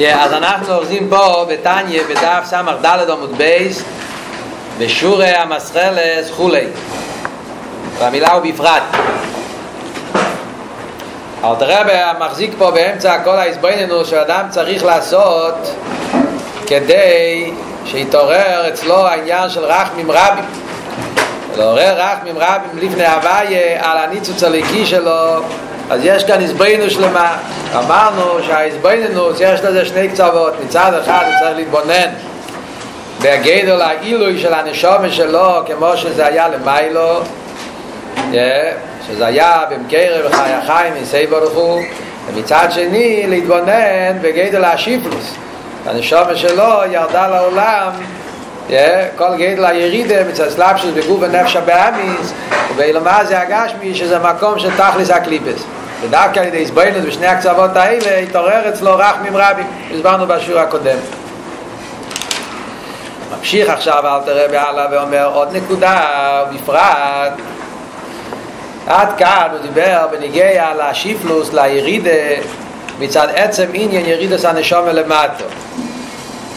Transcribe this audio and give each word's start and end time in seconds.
אז 0.00 0.32
אנחנו 0.32 0.74
אוחזים 0.74 1.08
פה 1.08 1.46
בתניה 1.48 2.02
בדף 2.04 2.44
סמך 2.44 2.74
ד' 2.82 3.10
עמוד 3.10 3.36
בייס 3.36 3.82
בשורי 4.78 5.28
המסחלס 5.28 6.30
חולי 6.30 6.66
והמילה 7.98 8.32
הוא 8.32 8.42
בפרט. 8.42 8.82
אלתר 11.44 11.80
רבי 11.80 11.92
מחזיק 12.20 12.54
פה 12.58 12.70
באמצע 12.70 13.18
כל 13.24 13.36
ההסבויננו 13.36 14.04
שאדם 14.04 14.46
צריך 14.50 14.84
לעשות 14.84 15.54
כדי 16.66 17.52
שיתעורר 17.86 18.68
אצלו 18.68 19.06
העניין 19.06 19.50
של 19.50 19.64
רחמים 19.64 20.10
רבים. 20.10 20.44
לעורר 21.56 21.94
רחמים 21.96 22.38
רבים 22.38 22.88
לפני 22.88 23.06
הוויה 23.06 23.90
על 23.90 23.98
הניצוץ 23.98 24.42
הליקי 24.42 24.86
שלו 24.86 25.40
אז 25.90 26.00
יש 26.04 26.24
כאן 26.24 26.42
הסבוינוס 26.42 26.92
שלמה. 26.92 27.36
אמרנו 27.74 28.42
שההסבוינוס 28.46 29.40
יש 29.40 29.60
לזה 29.60 29.84
שני 29.84 30.08
קצוות. 30.08 30.54
מצד 30.64 30.92
אחד 31.02 31.24
הוא 31.26 31.34
צריך 31.40 31.56
להתבונן 31.56 32.08
בגדול 33.20 33.82
העילוי 33.82 34.38
של 34.38 34.54
הנשומה 34.54 35.10
שלו 35.10 35.62
כמו 35.66 35.96
שזה 35.96 36.26
היה 36.26 36.48
למיילו 36.48 37.20
שזה 39.06 39.26
היה 39.26 39.64
במקרב 39.70 40.26
וחי 40.26 40.50
החיים 40.52 40.94
מסי 41.02 41.26
ברוך 41.26 41.52
הוא. 41.52 41.82
ומצד 42.26 42.68
שני 42.70 43.26
להתבונן 43.26 44.18
בגדול 44.20 44.64
השיפלוס. 44.64 45.34
הנשומה 45.86 46.36
שלו 46.36 46.72
ירדה 46.90 47.28
לעולם 47.28 47.90
כל 49.16 49.36
גדל 49.36 49.64
הירידה 49.64 50.24
מצד 50.24 50.48
סלאפשוס 50.48 50.90
בגוף 50.94 51.18
ונפש 51.20 51.56
הבאמיס 51.56 52.32
ובאילמה 52.72 53.24
זה 53.24 53.40
הגשמי 53.40 53.94
שזה 53.94 54.18
מקום 54.18 54.58
של 54.58 54.70
תכלס 54.76 55.10
הקליפס 55.10 55.62
ודווקא 56.02 56.40
על 56.40 56.46
ידי 56.46 56.62
הסבוינות 56.62 57.02
בשני 57.02 57.26
הקצוות 57.26 57.76
האלה 57.76 58.18
התעורר 58.18 58.68
אצלו 58.68 58.96
רחמים 58.96 59.36
רבים 59.36 59.66
הסברנו 59.94 60.26
בשיעור 60.26 60.60
הקודם 60.60 60.98
ממשיך 63.38 63.68
עכשיו 63.68 64.06
אל 64.06 64.20
תראה 64.24 64.48
בהלאה 64.48 64.86
ואומר 64.90 65.30
עוד 65.32 65.56
נקודה 65.56 66.00
בפרט 66.54 67.32
עד 68.86 69.08
כאן 69.18 69.48
הוא 69.52 69.58
דיבר 69.58 70.06
בניגיע 70.12 70.72
לשיפלוס 70.78 71.52
לירידה 71.52 72.10
מצד 72.98 73.28
עצם 73.34 73.66
עניין 73.72 74.06
ירידס 74.06 74.44
הנשום 74.44 74.86
למטו 74.88 75.44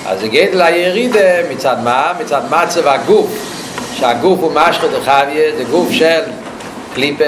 אז 0.08 0.20
זה 0.20 0.28
גדל 0.28 0.62
הירידה 0.62 1.50
מצד 1.52 1.76
מה? 1.84 2.14
מצד 2.22 2.42
מצב 2.50 2.88
הגוף? 2.88 3.56
שהגוף 3.94 4.40
הוא 4.40 4.52
משחת 4.52 4.90
החביה 5.02 5.56
זה 5.58 5.64
גוף 5.64 5.92
של 5.92 6.22
קליפה 6.94 7.24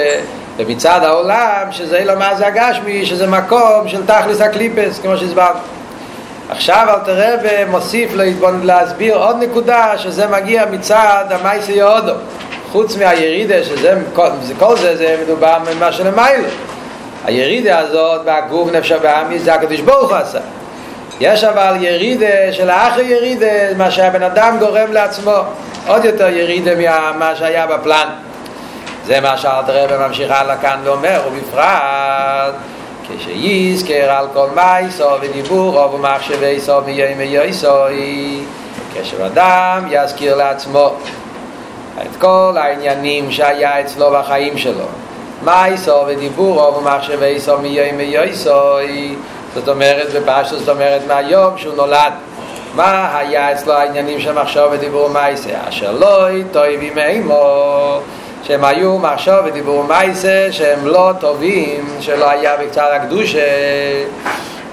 ומצד 0.56 1.00
העולם 1.02 1.66
שזה 1.70 2.04
לא 2.04 2.18
מה 2.18 2.34
זה 2.34 2.46
הגשמי 2.46 3.06
שזה 3.06 3.26
מקום 3.26 3.88
של 3.88 4.06
תכלס 4.06 4.40
הקליפס 4.40 4.98
כמו 4.98 5.16
שהסברנו. 5.16 5.58
עכשיו 6.50 6.86
אל 6.88 6.98
תראה 7.04 7.34
ומוסיף 7.42 8.12
להסביר 8.62 9.16
עוד 9.16 9.36
נקודה 9.42 9.98
שזה 9.98 10.26
מגיע 10.26 10.64
מצד 10.70 11.24
המייסי 11.30 11.72
יהודו. 11.72 12.12
חוץ 12.72 12.96
מהירידה 12.96 13.64
שזה 13.64 13.94
כל 14.58 14.76
זה 14.76 14.96
זה 14.96 15.16
מדובר 15.24 15.58
ממה 15.74 15.92
שלמיילו. 15.92 16.48
הירידה 17.24 17.78
הזאת 17.78 18.20
והגוף 18.24 18.72
נפש 18.72 18.92
הבאמי 18.92 19.38
זה 19.38 19.54
הקדוש 19.54 19.80
ברוך 19.80 20.12
עשה 20.12 20.38
יש 21.20 21.44
אבל 21.44 21.76
ירידה 21.80 22.52
של 22.52 22.70
האחר 22.70 23.00
ירידה 23.00 23.74
מה 23.76 23.90
שהבן 23.90 24.22
אדם 24.22 24.56
גורם 24.58 24.92
לעצמו. 24.92 25.32
עוד 25.86 26.04
יותר 26.04 26.28
ירידה 26.28 26.74
ממה 26.74 27.36
שהיה 27.36 27.66
בפלן. 27.66 28.08
זה 29.06 29.20
מה 29.20 29.38
שאלת 29.38 29.64
רבי 29.68 29.96
ממשיך 30.08 30.30
הלאה 30.30 30.56
כאן 30.56 30.80
ואומר 30.84 31.20
ובפרט 31.26 32.54
כשיזכר 33.08 34.10
על 34.10 34.26
כל 34.34 34.48
מייסו 34.54 35.04
ודיבורו 35.20 35.92
ומחשבי 35.92 36.60
סו 36.60 36.80
מיום 36.86 37.18
ויוסוי 37.18 38.40
כשאדם 38.94 39.86
יזכיר 39.90 40.36
לעצמו 40.36 40.94
את 42.02 42.16
כל 42.20 42.56
העניינים 42.56 43.30
שהיה 43.30 43.80
אצלו 43.80 44.10
בחיים 44.10 44.58
שלו. 44.58 44.86
מייסו 45.44 45.92
סו 47.38 47.58
מיום 47.58 47.96
ויוסוי 47.96 49.16
זאת 49.58 49.68
אומרת 49.68 50.06
בפשטות 50.12 50.58
זאת 50.58 50.68
אומרת 50.68 51.02
מהיום 51.08 51.58
שהוא 51.58 51.74
נולד 51.74 52.12
מה 52.74 53.18
היה 53.18 53.52
אצלו 53.52 53.72
העניינים 53.72 54.20
של 54.20 54.32
מחשוב 54.32 54.64
ודיבור 54.72 55.08
מייסה 55.08 55.50
אשר 55.68 55.92
לא 55.92 56.26
טויבים 56.52 56.98
עמו 56.98 58.00
שהם 58.42 58.64
היו 58.64 58.98
מחשוב 58.98 59.34
ודיבור 59.44 59.84
מייסה 59.84 60.48
שהם 60.50 60.86
לא 60.86 61.10
טובים 61.20 61.88
שלא 62.00 62.30
היה 62.30 62.56
בקצת 62.56 62.90
הקדושה. 62.92 63.40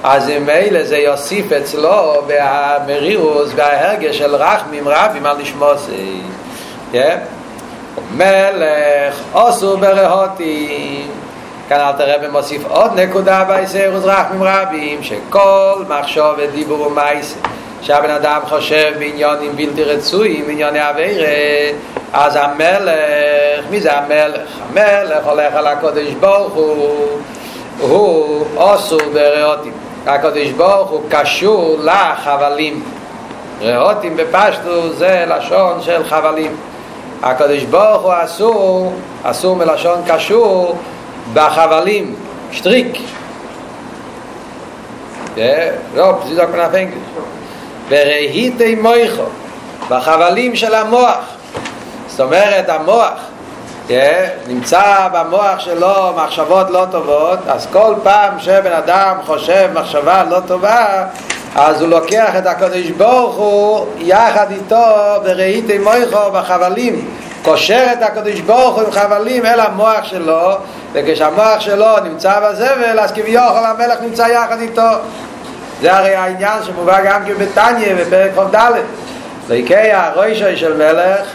אז 0.03 0.29
אם 0.29 0.49
אלה 0.49 0.83
זה 0.83 0.97
יוסיף 0.97 1.51
אצלו 1.51 2.23
במרירוס 2.27 3.51
וההרגש 3.55 4.17
של 4.17 4.35
רחמים 4.35 4.87
רבים 4.87 5.25
על 5.25 5.37
לשמוסי 5.37 6.21
כן? 6.91 7.17
מלך 8.11 9.21
עשו 9.33 9.77
ברהוטים 9.77 11.24
כאן 11.69 11.79
אל 11.79 11.91
תראה 11.91 12.15
ומוסיף 12.21 12.65
עוד 12.69 12.99
נקודה 12.99 13.43
בעשר 13.43 13.91
וזרחמים 13.93 14.43
רבים 14.43 15.03
שכל 15.03 15.83
מחשוב 15.89 16.35
ודיבור 16.37 16.81
ומייס 16.81 17.37
שהבן 17.81 18.09
אדם 18.09 18.41
חושב 18.49 18.93
בעניונים 18.99 19.55
בלתי 19.55 19.83
רצויים, 19.83 20.45
בענייני 20.47 20.81
אווירה 20.81 21.27
אז 22.13 22.35
המלך, 22.35 23.65
מי 23.69 23.81
זה 23.81 23.97
המלך? 23.97 24.49
המלך 24.69 25.25
הולך 25.25 25.55
על 25.55 25.67
הקודש 25.67 26.13
ברוך 26.19 26.53
הוא. 26.53 27.05
הוא 27.79 28.45
אוסור 28.55 28.99
ברעותים 29.13 29.73
הקודש 30.07 30.49
ברוך 30.49 30.89
הוא 30.89 31.01
קשור 31.09 31.77
לחבלים. 31.83 32.83
רעותים 33.61 34.17
בפשטו 34.17 34.93
זה 34.93 35.25
לשון 35.27 35.81
של 35.81 36.03
חבלים. 36.03 36.55
הקודש 37.23 37.63
ברוך 37.63 38.01
הוא 38.01 38.13
אסור, 38.23 38.93
אסור 39.23 39.55
מלשון 39.55 40.01
קשור 40.07 40.77
בחבלים, 41.33 42.15
שטריק. 42.51 42.97
לא, 45.95 46.13
זה 46.27 46.35
לא 46.35 46.45
כנף 46.45 46.75
אנגליש. 46.75 47.03
וראיתי 47.89 48.75
מויכו, 48.75 49.23
בחבלים 49.89 50.55
של 50.55 50.73
המוח. 50.73 51.19
זאת 52.07 52.19
אומרת, 52.19 52.69
המוח 52.69 53.13
נמצא 54.47 55.07
במוח 55.13 55.59
שלו 55.59 56.13
מחשבות 56.15 56.69
לא 56.69 56.85
טובות, 56.91 57.39
אז 57.47 57.67
כל 57.71 57.93
פעם 58.03 58.39
שבן 58.39 58.71
אדם 58.71 59.17
חושב 59.25 59.69
מחשבה 59.73 60.23
לא 60.23 60.39
טובה, 60.47 61.05
אז 61.55 61.81
הוא 61.81 61.89
לוקח 61.89 62.35
את 62.37 62.45
הקדוש 62.45 62.89
ברוך 62.89 63.35
הוא 63.35 63.85
יחד 63.97 64.51
איתו 64.51 64.85
וראיתי 65.23 65.77
מויכו 65.77 66.31
בחבלים 66.33 67.11
קושר 67.43 67.85
את 67.93 68.01
הקדוש 68.01 68.39
ברוך 68.39 68.75
הוא 68.75 68.83
עם 68.83 68.91
חבלים 68.91 69.45
אל 69.45 69.59
המוח 69.59 70.03
שלו 70.03 70.51
וכשהמוח 70.95 71.59
שלו 71.59 71.99
נמצא 72.03 72.39
בזבל 72.39 72.99
אז 72.99 73.11
כביכול 73.11 73.63
המלך 73.65 74.01
נמצא 74.01 74.21
יחד 74.21 74.59
איתו. 74.59 74.81
זה 75.81 75.95
הרי 75.95 76.15
העניין 76.15 76.63
שמובא 76.63 77.01
גם 77.05 77.21
כן 77.25 77.33
בתניא 77.33 77.95
בפרק 77.95 78.31
חוב 78.35 78.55
ד' 78.55 78.71
ליקי 79.49 79.91
הרוישוי 79.91 80.57
של 80.57 80.77
מלך 80.77 81.27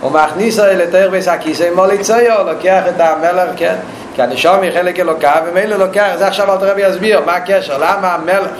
הוא 0.00 0.12
מכניס 0.12 0.58
לתאר 0.58 1.08
ביס 1.10 1.28
הכיסא 1.28 1.68
מוליציו 1.74 2.44
לוקח 2.46 2.82
את 2.88 3.00
המלך 3.00 3.50
כן? 3.56 3.74
כי 4.14 4.22
הנשום 4.22 4.60
היא 4.60 4.72
חלק 4.72 5.00
אלוקה 5.00 5.34
ומילא 5.46 5.76
לוקח 5.76 6.08
זה 6.18 6.26
עכשיו 6.26 6.52
אל 6.52 6.58
תרבי 6.58 6.82
יסביר 6.82 7.20
מה 7.26 7.32
הקשר? 7.32 7.78
למה 7.78 8.14
המלך 8.14 8.50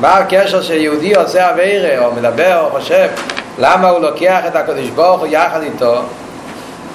מה 0.00 0.14
הקשר 0.14 0.62
שיהודי 0.62 1.14
עושה 1.14 1.50
אבירה 1.50 2.06
או 2.06 2.12
מדבר 2.12 2.60
או 2.60 2.70
חושב? 2.70 3.08
למה 3.58 3.88
הוא 3.88 4.00
לוקח 4.00 4.40
את 4.46 4.56
הקדוש 4.56 4.88
ברוך 4.88 5.20
הוא 5.20 5.28
יחד 5.30 5.62
איתו? 5.62 5.94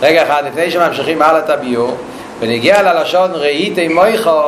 רגע 0.02 0.24
אחד 0.24 0.44
לפני 0.48 0.72
שממשיכים 0.72 1.22
הלאה 1.22 1.40
את 1.40 1.50
הביור 1.50 1.98
ונגיע 2.42 2.82
ללשון 2.82 3.32
ראיתי 3.34 3.88
מויכו 3.88 4.42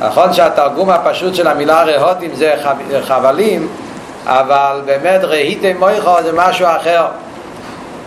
נכון 0.00 0.32
שהתרגום 0.32 0.90
הפשוט 0.90 1.34
של 1.34 1.46
המילה 1.46 1.84
רהוטים 1.84 2.30
זה 2.34 2.54
חבלים 3.02 3.68
אבל 4.26 4.80
באמת 4.84 5.24
ראיתי 5.24 5.72
מויכו 5.72 6.22
זה 6.22 6.32
משהו 6.34 6.66
אחר. 6.66 7.06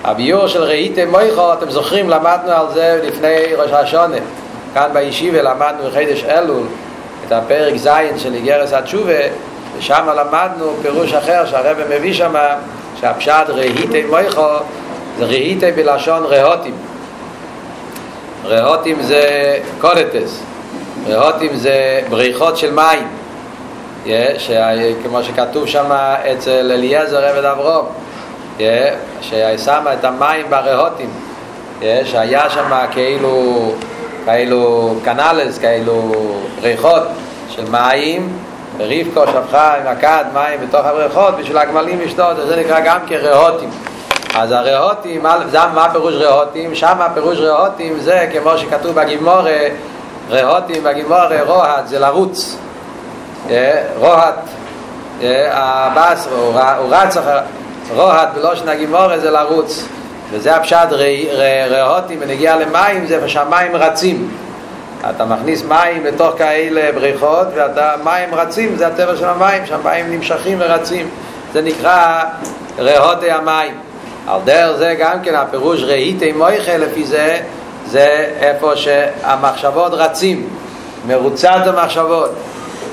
הביור 0.04 0.48
של 0.48 0.64
ראיתי 0.64 1.06
מויכו 1.06 1.54
אתם 1.54 1.70
זוכרים 1.70 2.10
למדנו 2.10 2.52
על 2.52 2.66
זה 2.74 3.00
לפני 3.04 3.36
ראש 3.58 3.72
השונה. 3.72 4.18
כאן 4.74 4.90
בישיבה 4.94 5.42
למדנו 5.42 5.90
בחידש 5.90 6.24
אלול 6.24 6.68
את 7.28 7.32
הפרק 7.32 7.76
זין 7.76 8.20
של 8.20 8.34
איגרס 8.34 8.74
התשובה 8.74 9.14
ושם 9.78 10.10
למדנו 10.16 10.74
פירוש 10.82 11.14
אחר 11.14 11.46
שהרבא 11.46 11.84
מביא 11.98 12.14
שם 12.14 12.34
שהפשט 13.02 13.50
ראיתי 13.50 14.04
מויכו 14.04 14.48
זה 15.18 15.26
ראיתי 15.26 15.72
בלשון 15.72 16.24
רהוטים 16.24 16.74
רהוטים 18.46 19.02
זה 19.02 19.58
קודטס 19.82 20.40
רהוטים 21.08 21.56
זה 21.56 22.02
בריחות 22.10 22.58
של 22.58 22.74
מים 22.74 23.08
יש, 24.06 24.52
כמו 25.04 25.24
שכתוב 25.24 25.68
שם 25.68 25.92
אצל 26.34 26.72
אליעזר 26.72 27.26
עבד 27.26 27.46
אברום 27.46 27.86
ששמה 29.22 29.94
את 29.94 30.04
המים 30.04 30.46
ברהוטים 30.50 31.10
שהיה 31.82 32.50
שם 32.50 32.72
כאילו 32.92 33.72
כאילו 34.26 34.96
קנלס, 35.04 35.58
כאילו 35.58 36.12
בריחות 36.62 37.04
של 37.50 37.70
מים 37.72 38.40
ורבקו 38.78 39.22
שפכה 39.28 39.76
עם 39.78 39.88
הכד 39.88 40.26
מים 40.34 40.60
בתוך 40.68 40.86
הבריכות 40.86 41.38
בשביל 41.38 41.58
הגמלים 41.58 42.02
לשתות, 42.02 42.38
זה 42.48 42.56
נקרא 42.56 42.80
גם 42.80 43.00
כרהוטים. 43.08 43.70
אז 44.36 44.52
הרהוטים, 44.52 45.26
זה 45.52 45.60
מה 45.74 45.90
פירוש 45.92 46.14
רהוטים? 46.14 46.76
שם 46.76 46.96
הפירוש 47.00 47.38
רהוטים 47.38 48.00
זה 48.00 48.28
כמו 48.32 48.58
שכתוב 48.58 48.96
בגימורה, 48.96 49.68
רהוטים 50.30 50.84
בגימורה, 50.84 51.44
רוהט 51.46 51.88
זה 51.88 52.00
לרוץ. 52.00 52.58
רוהט, 53.98 54.36
הבאס, 55.52 56.28
הוא 56.78 56.90
רץ 56.90 57.18
אחר, 57.18 57.40
רוהט 57.96 58.30
בלושן 58.36 58.70
הגימורה 58.70 59.20
זה 59.20 59.32
לרוץ. 59.32 59.86
וזה 60.32 60.56
הפשט 60.56 60.88
רהוטים 61.70 62.20
ונגיע 62.22 62.56
למים, 62.56 63.06
זה 63.08 63.30
שהמים 63.30 63.76
רצים. 63.76 64.30
אתה 65.10 65.26
מכניס 65.26 65.64
מים 65.64 66.06
לתוך 66.06 66.38
כאלה 66.38 66.92
בריכות 66.92 67.48
ואתה 67.56 67.94
מים 68.04 68.36
רצים, 68.36 68.76
זה 68.76 68.88
הטבע 68.88 69.16
של 69.16 69.26
המים, 69.26 69.66
שהמים 69.66 70.12
נמשכים 70.12 70.58
ורצים 70.62 71.10
זה 71.54 71.62
נקרא 71.62 72.24
רהוטי 72.80 73.32
המים 73.32 73.89
על 74.30 74.40
דרך 74.46 74.78
זה 74.78 74.96
גם 75.00 75.22
כן 75.24 75.36
הפירוש 75.36 75.84
ראיתי 75.84 76.32
מויכה 76.32 76.78
לפי 76.78 77.06
זה 77.06 77.40
זה 77.86 78.34
איפה 78.40 78.76
שהמחשבות 78.76 79.94
רצים 79.94 80.50
מרוצת 81.08 81.62
המחשבות 81.66 82.30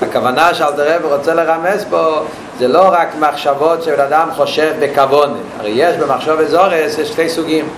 הכוונה 0.02 0.54
שאלתרעב 0.54 1.04
רוצה 1.04 1.34
לרמז 1.34 1.84
פה 1.90 2.20
זה 2.58 2.68
לא 2.68 2.88
רק 2.92 3.08
מחשבות 3.20 3.82
שבן 3.82 4.00
אדם 4.00 4.28
חושב 4.36 4.74
בכוון 4.80 5.34
הרי 5.58 5.70
יש 5.70 5.96
במחשוב 5.96 6.40
אזורס, 6.40 6.98
יש 6.98 7.08
שתי 7.08 7.28
סוגים 7.28 7.68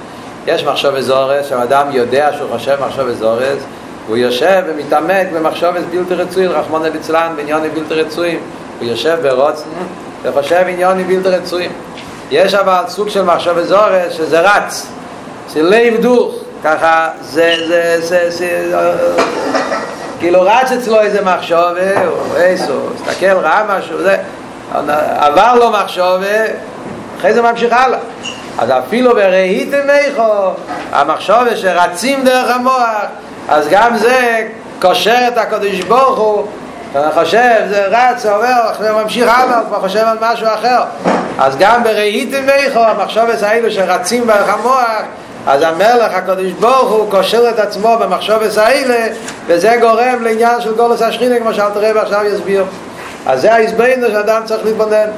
יש 0.46 0.64
מחשוב 0.64 0.94
אזורס, 0.94 1.49
שהאדם 1.49 1.87
יודע 1.93 2.31
שהוא 2.37 2.50
חושב 2.50 2.76
מחשוב 2.87 3.08
אזורס 3.08 3.62
הוא 4.06 4.16
יושב 4.16 4.62
ומתעמק 4.66 5.26
במחשבת 5.34 5.82
בלתי 5.90 6.14
רצויים, 6.14 6.50
רחמון 6.50 6.82
ליצלן, 6.82 7.32
בעניונים 7.37 7.70
בלתי 7.75 7.94
רצויים. 7.94 8.40
הוא 8.81 8.88
יושב 8.88 9.19
ברוץ 9.22 9.64
וחושב 10.22 10.64
עניונים 10.69 11.06
בלתי 11.06 11.28
רצויים. 11.28 11.70
יש 12.30 12.54
אבל 12.54 12.82
סוג 12.88 13.08
של 13.08 13.22
מחשבת 13.22 13.64
זורס 13.64 14.12
שזה 14.12 14.40
רץ, 14.40 14.86
זה 15.48 15.62
לב 15.62 16.00
דוך, 16.00 16.34
ככה 16.64 17.08
זה, 17.20 17.54
זה, 17.69 18.00
זה, 18.00 18.30
זה, 18.30 18.94
כאילו 20.20 20.42
רץ 20.42 20.72
אצלו 20.72 21.00
איזה 21.00 21.22
מחשבה, 21.22 22.06
או 22.06 22.36
איסו, 22.36 22.80
הסתכל, 22.94 23.26
ראה 23.26 23.78
משהו, 23.78 24.02
זה, 24.02 24.16
עבר 25.19 25.54
לו 25.54 25.70
מחשבה, 25.70 26.44
אחרי 27.19 27.34
זה 27.34 27.42
ממשיך 27.42 27.72
הלאה. 27.72 27.98
אז 28.58 28.70
אפילו 28.70 29.14
בראיתם 29.14 29.90
איכו, 29.90 30.50
המחשבה 30.92 31.56
שרצים 31.56 32.25
דרך 32.25 32.56
המוח, 32.56 33.04
אז 33.48 33.69
גם 33.70 33.96
זה 33.96 34.48
קושר 34.80 35.19
את 35.28 35.38
הקדוש 35.38 35.80
ברוך 35.80 36.19
הוא 36.19 36.46
אתה 36.90 37.11
חושב, 37.14 37.55
זה 37.69 37.85
רץ, 37.87 38.26
עובר, 38.26 38.73
זה 38.81 38.93
ממשיך 38.93 39.29
הלאה, 39.29 39.61
כבר 39.69 39.81
חושב 39.81 40.05
על 40.06 40.17
משהו 40.20 40.46
אחר. 40.46 40.82
אז 41.38 41.56
גם 41.58 41.85
בראיתם 41.85 42.44
ואיכו, 42.46 42.81
המחשבת 42.81 43.43
האלו 43.43 43.70
שרצים 43.70 44.26
בערך 44.26 44.49
המוח 44.49 45.02
אז 45.46 45.62
המלך 45.62 46.14
הקדוש 46.14 46.52
ברוך 46.52 46.90
הוא 46.90 47.11
קושר 47.11 47.50
את 47.50 47.58
עצמו 47.58 47.96
במחשבת 48.00 48.56
האלה 48.56 49.06
וזה 49.46 49.76
גורם 49.81 50.23
לעניין 50.23 50.61
של 50.61 50.75
גולוס 50.75 51.02
השכינה 51.02 51.38
כמו 51.38 51.55
שאלת 51.55 51.76
רב 51.76 51.96
עכשיו 51.96 52.25
יסביר. 52.25 52.64
אז 53.26 53.40
זה 53.40 53.52
ההסברנו 53.55 54.08
שאדם 54.08 54.43
צריך 54.44 54.64
להתבונן. 54.64 55.08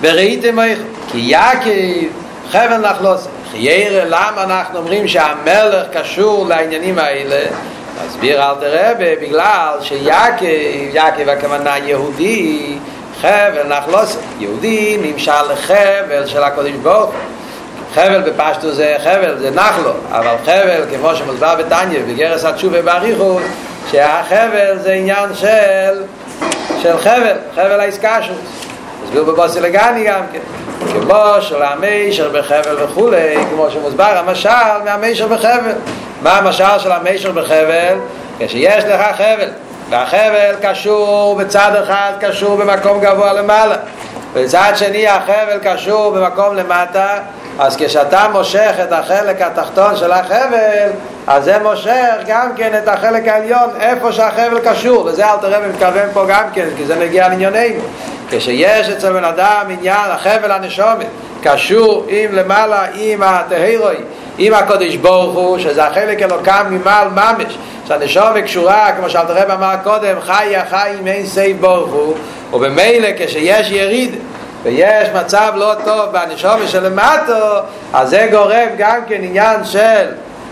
וראיתם 0.00 0.58
ואיכו 0.58 0.82
כי 1.08 1.18
יעקב 1.18 2.08
חבל 2.50 2.76
נחלוס 2.76 3.28
חיירה 3.50 4.04
למה 4.04 4.42
אנחנו 4.42 4.78
אומרים 4.78 5.08
שהמלך 5.08 5.86
קשור 5.92 6.46
לעניינים 6.48 6.98
האלה 6.98 7.46
מסביר 8.06 8.42
אל 8.42 8.54
תראה 8.60 8.92
בגלל 9.20 9.76
שיעקב 9.80 10.44
יעקב 10.92 11.28
הכוונה 11.28 11.78
יהודי 11.78 12.78
חבל 13.20 13.62
נחלוס 13.68 14.16
יהודי 14.38 14.98
נמשל 15.02 15.52
לחבל 15.52 16.26
של 16.26 16.42
הקודש 16.42 16.72
ברוך 16.82 17.10
חבל 17.94 18.20
בפשטו 18.20 18.72
זה 18.72 18.96
חבל, 19.04 19.38
זה 19.38 19.50
נחלו 19.50 19.92
אבל 20.10 20.34
חבל 20.44 20.84
כמו 20.90 21.16
שמוסבר 21.16 21.54
בטניה 21.58 22.00
בגרס 22.08 22.44
התשובה 22.44 22.82
באריכות 22.82 23.42
שהחבל 23.90 24.78
זה 24.78 24.92
עניין 24.92 25.34
של 25.34 26.02
של 26.82 26.98
חבל, 26.98 27.36
חבל 27.54 27.80
האיסקשוס 27.80 28.36
מסביר 29.04 29.24
בבוסי 29.24 29.60
לגני 29.60 30.04
גם 30.04 30.22
כן. 30.32 30.38
כמו 30.92 31.24
של 31.40 31.62
המישר 31.62 32.30
בחבל 32.32 32.84
וכולי, 32.84 33.36
כמו 33.50 33.70
שמוסבר 33.70 34.18
המשל 34.18 34.48
מהמישר 34.84 35.26
בחבל. 35.26 35.72
מה 36.22 36.38
המשל 36.38 36.78
של 36.78 36.92
המישר 36.92 37.32
בחבל? 37.32 37.98
כשיש 38.38 38.84
לך 38.84 39.00
חבל, 39.16 39.48
והחבל 39.90 40.54
קשור 40.62 41.36
בצד 41.38 41.72
אחד, 41.82 42.12
קשור 42.20 42.56
במקום 42.56 43.00
גבוה 43.00 43.32
למעלה, 43.32 43.76
ובצד 44.32 44.72
שני 44.76 45.08
החבל 45.08 45.58
קשור 45.62 46.10
במקום 46.10 46.56
למטה, 46.56 47.18
אז 47.58 47.76
כשאתה 47.76 48.26
מושך 48.32 48.74
את 48.82 48.92
החלק 48.92 49.42
התחתון 49.42 49.96
של 49.96 50.12
החבל, 50.12 50.90
אז 51.26 51.44
זה 51.44 51.58
מושך 51.58 52.14
גם 52.26 52.50
כן 52.56 52.78
את 52.78 52.88
החלק 52.88 53.28
העליון, 53.28 53.70
איפה 53.80 54.12
שהחבל 54.12 54.58
קשור, 54.64 55.04
וזה 55.04 55.26
אל 55.26 55.36
תראה 55.40 55.58
ומתכוון 55.62 56.08
פה 56.12 56.24
גם 56.28 56.44
כן, 56.52 56.68
כי 56.76 56.84
זה 56.84 56.96
מגיע 56.96 57.28
לענייננו. 57.28 57.82
כשיש 58.30 58.88
אצל 58.88 59.12
בן 59.12 59.24
אדם 59.24 59.66
עניין 59.68 60.10
החבל 60.10 60.52
הנשומת 60.52 61.06
קשור 61.42 62.04
עם 62.08 62.32
למעלה 62.32 62.86
עם 62.94 63.22
התהירוי 63.22 63.96
עם 64.44 64.54
הקודש 64.54 64.96
ברוך 64.96 65.34
הוא 65.34 65.58
שזה 65.58 65.84
החלק 65.84 66.22
אלוקם 66.22 66.66
ממעל 66.70 67.08
ממש 67.08 67.58
שהנשומת 67.88 68.44
קשורה 68.44 68.92
כמו 68.96 69.10
שאלת 69.10 69.30
הרב 69.30 69.50
אמר 69.50 69.74
קודם 69.82 70.20
חי 70.20 70.56
החי 70.56 70.92
עם 70.98 71.06
אין 71.06 71.26
סייב 71.26 71.60
ברוך 71.60 71.90
הוא 71.90 72.14
ובמילא 72.52 73.08
כשיש 73.18 73.70
יריד 73.70 74.14
ויש 74.62 75.08
מצב 75.14 75.52
לא 75.56 75.72
טוב 75.84 76.12
בנשומת 76.12 76.68
שלמטו 76.68 77.58
אז 77.92 78.10
זה 78.10 78.28
גורם 78.30 78.68
גם 78.78 78.98
כן 79.08 79.20
עניין 79.22 79.64
של 79.64 80.06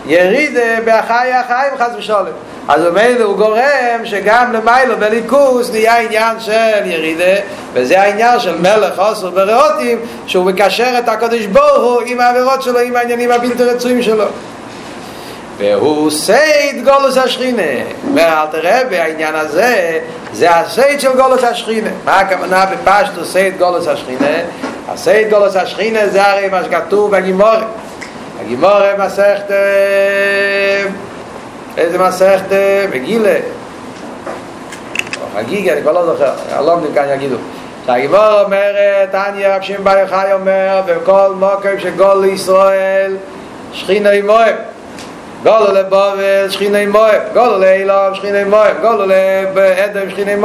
יריד 0.06 0.58
בהחי 0.84 1.32
החיים 1.32 1.72
חס 1.78 1.90
ושולם 1.98 2.24
אז 2.68 2.82
במילא 2.82 3.24
הוא 3.24 3.36
גורם 3.36 4.04
שגם 4.04 4.52
למיילו 4.52 4.96
בליכוס 4.98 5.70
נהיה 5.70 5.98
עניין 5.98 6.40
של 6.40 6.84
ירידה 6.84 7.40
וזה 7.72 8.00
העניין 8.00 8.40
של 8.40 8.58
מלך 8.58 8.94
אסור 8.96 9.30
ברהטים 9.30 9.98
שהוא 10.26 10.44
מקשר 10.44 10.98
את 10.98 11.08
הקדוש 11.08 11.46
ברוך 11.46 11.82
הוא 11.82 12.02
עם 12.06 12.20
העבירות 12.20 12.62
שלו 12.62 12.78
עם 12.78 12.96
העניינים 12.96 13.30
הבלתי 13.30 13.64
רצויים 13.64 14.02
שלו. 14.02 14.24
והוא 15.58 16.10
סוד 16.10 16.84
גלות 16.84 17.16
השכינה. 17.16 17.62
ואל 18.14 18.46
תראה 18.50 18.84
בעניין 18.90 19.34
הזה 19.34 19.98
זה 20.32 20.50
הסוד 20.50 21.00
של 21.00 21.16
גלות 21.16 21.44
השכינה. 21.44 21.90
מה 22.04 22.20
הכוונה 22.20 22.66
בפשטות 22.66 23.24
סוד 23.24 23.58
גלות 23.58 23.88
השכינה? 23.88 24.36
הסוד 24.88 25.30
גלות 25.30 25.56
השכינה 25.56 26.08
זה 26.08 26.26
הרי 26.26 26.48
מה 26.48 26.64
שכתוב 26.64 27.16
בגמרא. 27.16 27.64
הגמרא 28.40 28.98
מסכת 28.98 29.50
איזה 31.76 31.98
מסכת 31.98 32.56
בגילה. 32.92 33.34
חגיגה, 35.34 35.72
אני 35.72 35.82
כבר 35.82 35.92
לא 35.92 36.06
זוכר, 36.06 36.32
הלומדים 36.52 36.94
כאן 36.94 37.04
יגידו 37.14 37.36
שהגיבור 37.86 38.42
אומרת, 38.44 39.14
אני 39.14 39.46
רב 39.46 39.62
שם 39.62 39.84
בר 39.84 39.98
יחי 39.98 40.32
אומר, 40.32 40.80
בכל 40.86 41.32
מוקר 41.38 41.70
שגול 41.78 42.20
לישראל 42.20 43.16
שכינה 43.72 44.10
עם 44.10 44.26
מוהם 44.26 44.54
גולו 45.42 45.72
לבובל 45.72 46.50
שכינה 46.50 46.78
עם 46.78 46.90
מוהם 46.92 47.20
גולו 47.34 47.58
לאילום 47.58 48.14
שכינה 48.14 48.40
עם 48.40 48.50
מוהם 48.50 48.76
גולו 48.82 49.06
לאדם 49.06 50.10
שכינה 50.10 50.32
עם 50.32 50.44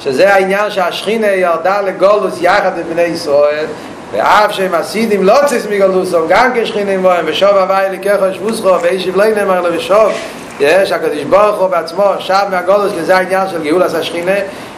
שזה 0.00 0.34
העניין 0.34 0.70
שהשכינה 0.70 1.26
ירדה 1.26 1.80
לגולוס 1.80 2.34
יחד 2.40 2.78
עם 2.78 2.84
בני 2.92 3.02
ישראל 3.02 3.66
ואף 4.12 4.52
שהם 4.52 4.74
עשידים 4.74 5.24
לא 5.24 5.34
ציס 5.46 5.66
מגולוסום 5.70 6.22
גם 6.28 6.50
כשכינה 6.54 6.92
עם 6.92 7.00
מוהם 7.00 7.24
ושוב 7.28 7.56
הווי 7.56 7.98
לקחו 7.98 8.34
שבוסחו 8.34 8.82
ואישיב 8.82 9.16
לא 9.16 9.24
נאמר 9.24 9.60
לו 9.60 9.74
ושוב 9.74 10.12
יש 10.60 10.92
הקדוש 10.92 11.22
ברוך 11.22 11.60
הוא 11.60 11.68
בעצמו 11.68 12.04
שב 12.18 12.44
מהגולוס 12.50 12.92
כי 12.92 13.04
זה 13.04 13.16
העניין 13.16 13.48
של 13.48 13.62
גאולת 13.62 13.94
השכינה 13.94 14.36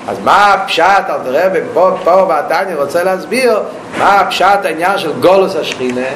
אז 0.09 0.16
מה 0.25 0.54
הפשט? 0.54 0.85
על 1.09 1.21
תראה 1.25 1.49
פה, 1.75 1.90
פה 2.04 2.25
בעתני 2.25 2.75
רוצה 2.75 3.04
להסביר 3.04 3.61
מה 3.99 4.21
הפשט 4.21 4.64
העניין 4.64 4.99
של 4.99 5.12
גולוס 5.21 5.56
השכינה 5.56 6.06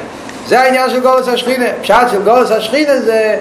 זה 0.47 0.59
העניין 0.59 0.89
של 0.89 0.99
גולוס 0.99 1.27
השכינה 1.27 1.65
פשט 1.81 2.09
של 2.11 2.23
גולוס 2.23 2.51
השכינה 2.51 2.97
זה 2.97 3.37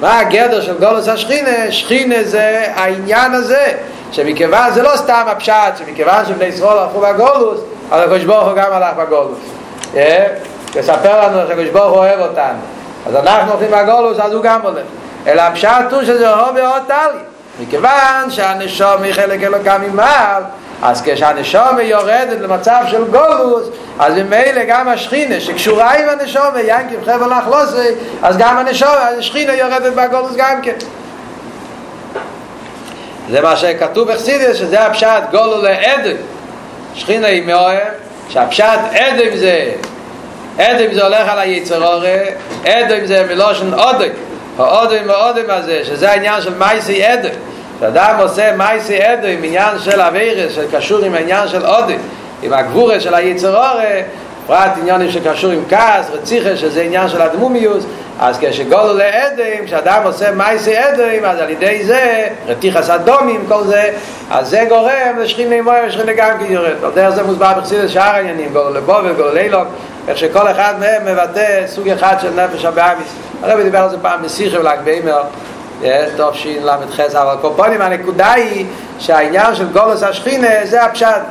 מה 0.00 0.18
הגדר 0.18 0.60
של 0.60 0.78
גולוס 0.78 1.08
השכינה 1.08 1.70
שכינה? 1.72 2.22
זה 2.22 2.66
העניין 2.74 3.32
הזה 3.32 3.72
שמכיוון 4.12 4.72
זה 4.72 4.82
לא 4.82 4.96
סתם 4.96 5.24
הפשט 5.26 5.76
שמכיוון 5.78 6.24
שבני 6.28 6.44
ישראל 6.44 6.78
הלכו 6.78 7.00
בגולוס 7.00 7.60
אבל 7.90 8.00
הקדוש 8.00 8.24
ברוך 8.24 8.48
הוא 8.48 8.56
גם 8.56 8.72
הלך 8.72 8.96
בגולוס 8.96 9.38
תספר 10.72 11.26
לנו 11.26 11.48
שהקדוש 11.48 11.68
ברוך 11.68 11.90
הוא 11.92 11.98
אוהב 11.98 12.20
אותנו. 12.20 12.58
אז 13.06 13.16
אנחנו 13.16 13.52
הולכים 13.52 13.70
בגולוס 13.70 14.18
אז 14.18 14.32
הוא 14.32 14.42
גם 14.42 14.60
הולך 14.62 14.82
אלא 15.26 15.42
הפשט 15.42 15.92
הוא 15.92 16.02
שזה 16.02 16.28
הו 16.28 16.54
ועוד 16.54 16.82
טלי 16.86 17.20
מכיוון 17.60 18.30
שהנשום 18.30 19.02
היא 19.02 19.12
חלק 19.12 19.42
אלוקה 19.42 19.78
ממעל 19.78 20.42
אז 20.82 21.02
כשהנשום 21.04 21.78
יורדת 21.82 22.40
למצב 22.40 22.84
של 22.86 23.04
גולוס 23.04 23.68
אז 23.98 24.14
ממילא 24.14 24.64
גם 24.68 24.88
השכינה 24.88 25.40
שקשורה 25.40 25.94
עם 25.94 26.08
הנשום 26.08 26.50
ינקים 26.64 27.00
חבל 27.04 27.34
נחלוסי 27.34 27.88
אז 28.22 28.36
גם 28.38 28.58
הנשום, 28.58 28.88
השכינה 29.18 29.54
יורדת 29.54 29.92
בגולוס 29.92 30.36
גם 30.36 30.62
כן 30.62 30.74
זה 33.30 33.40
מה 33.40 33.56
שכתוב 33.56 34.12
בחסידס, 34.12 34.56
שזה 34.56 34.86
הפשט 34.86 35.22
גולו 35.30 35.62
לעד. 35.62 36.06
שכינה 36.94 37.26
היא 37.26 37.46
מאוהב, 37.46 37.92
שהפשט 38.28 38.78
עדם 38.94 39.36
זה, 39.36 39.72
עדם 40.58 40.92
זה 40.92 41.02
הולך 41.04 41.28
על 41.28 41.38
היצר 41.38 42.00
עדם 42.64 43.06
זה 43.06 43.26
מלושן 43.28 43.74
עודם. 43.74 44.10
העודם 44.58 45.10
העודם 45.10 45.44
הזה, 45.48 45.84
שזה 45.84 46.10
העניין 46.10 46.42
של 46.42 46.54
מייסי 46.58 47.04
עדם. 47.04 47.30
כשאדם 47.78 48.16
עושה 48.18 48.56
מייסי 48.56 49.02
עדם, 49.02 49.44
עניין 49.44 49.78
של 49.78 50.00
אבירס, 50.00 50.52
שקשור 50.52 51.04
עם 51.04 51.14
העניין 51.14 51.48
של 51.48 51.66
עודם, 51.66 51.98
עם 52.42 52.52
הגבורה 52.52 53.00
של 53.00 53.14
היצר 53.14 53.68
הורי, 53.68 54.02
פרט 54.46 54.70
עניינים 54.80 55.10
שקשור 55.10 55.50
עם 55.50 55.62
כעס, 55.68 56.10
רציחה, 56.12 56.56
שזה 56.56 56.82
עניין 56.82 57.08
של 57.08 57.22
הדמומיוס, 57.22 57.84
אז 58.20 58.38
כשגולו 58.40 58.96
לעדים, 58.96 59.66
כשאדם 59.66 60.00
עושה 60.04 60.30
מייסי 60.30 60.76
עדים, 60.76 61.24
אז 61.24 61.38
על 61.38 61.50
ידי 61.50 61.84
זה, 61.84 62.26
רתיחס 62.46 62.90
אדומים, 62.90 63.44
כל 63.48 63.64
זה, 63.64 63.90
אז 64.30 64.48
זה 64.48 64.64
גורם 64.68 65.18
לשכין 65.18 65.52
נמוי 65.52 65.76
ושכין 65.86 66.16
גם 66.16 66.38
כי 66.38 66.52
יורד. 66.52 66.84
על 66.84 66.90
דרך 66.94 67.14
זה 67.14 67.22
מוסבר 67.22 67.52
בחסיד 67.58 67.86
שאר 67.86 68.02
העניינים, 68.02 68.52
גלו 68.52 68.74
לבבל, 68.74 69.12
גלו 69.12 69.34
לעילם, 69.34 69.66
איך 70.08 70.18
שכל 70.18 70.50
אחד 70.50 70.74
מהם 70.80 71.04
מבטא 71.04 71.66
סוג 71.66 71.88
אחד 71.88 72.16
של 72.20 72.30
נפש 72.30 72.64
הבהמית. 72.64 73.08
הרב 73.42 73.60
דיבר 73.60 73.78
על 73.78 73.90
זה 73.90 73.96
פעם 74.02 74.22
בשיחה 74.22 74.60
בל"ג 74.60 74.76
בעומר, 74.84 75.22
תשל"ח, 76.16 77.00
אבל 77.00 77.36
כל 77.40 77.50
פעמים 77.56 77.82
הנקודה 77.82 78.32
היא 78.32 78.66
שהעניין 78.98 79.54
של 79.54 79.72
גלות 79.72 80.02
השכינה 80.02 80.48
זה 80.64 80.84
הפשט. 80.84 81.22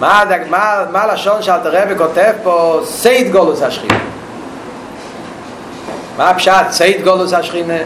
מה, 0.00 0.22
מה, 0.50 0.84
מה 0.92 1.02
הלשון 1.02 1.42
שהאלטער 1.42 1.82
רבי 1.82 1.98
כותב 1.98 2.32
פה? 2.42 2.80
סוד 2.84 3.32
גלות 3.32 3.62
השכינה. 3.62 3.98
מה 6.16 6.30
הפשט? 6.30 6.70
סוד 6.70 7.04
גלות 7.04 7.32
השכינה. 7.32 7.78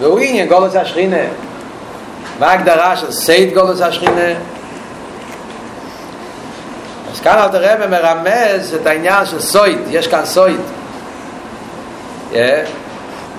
והוא 0.00 0.18
עניין 0.18 0.48
גולוס 0.48 0.76
השכינה. 0.76 1.22
מה 2.40 2.46
ההגדרה 2.46 2.96
של 2.96 3.12
סייד 3.12 3.54
גולוס 3.54 3.80
השכינה? 3.80 4.32
אז 7.12 7.20
כאן 7.20 7.38
אלתר 7.38 7.72
רבי 7.72 7.86
מרמז 7.86 8.74
את 8.74 8.86
העניין 8.86 9.26
של 9.26 9.40
סויד, 9.40 9.78
יש 9.90 10.06
כאן 10.06 10.24
סויד. 10.24 10.60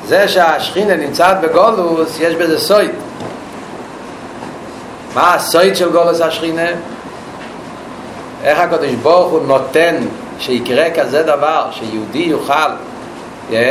זה 0.07 0.27
שהשכינה 0.27 0.95
נמצאת 0.95 1.41
בגולוס, 1.41 2.19
יש 2.19 2.35
בזה 2.35 2.59
סויד. 2.59 2.91
מה 5.15 5.33
הסויד 5.33 5.75
של 5.75 5.91
גולוס 5.91 6.21
השכינה? 6.21 6.67
איך 8.43 8.59
הקדוש 8.59 8.93
ברוך 8.93 9.31
הוא 9.31 9.41
נותן 9.47 9.95
שיקרה 10.39 10.91
כזה 10.91 11.23
דבר, 11.23 11.69
שיהודי 11.71 12.17
יוכל 12.17 12.69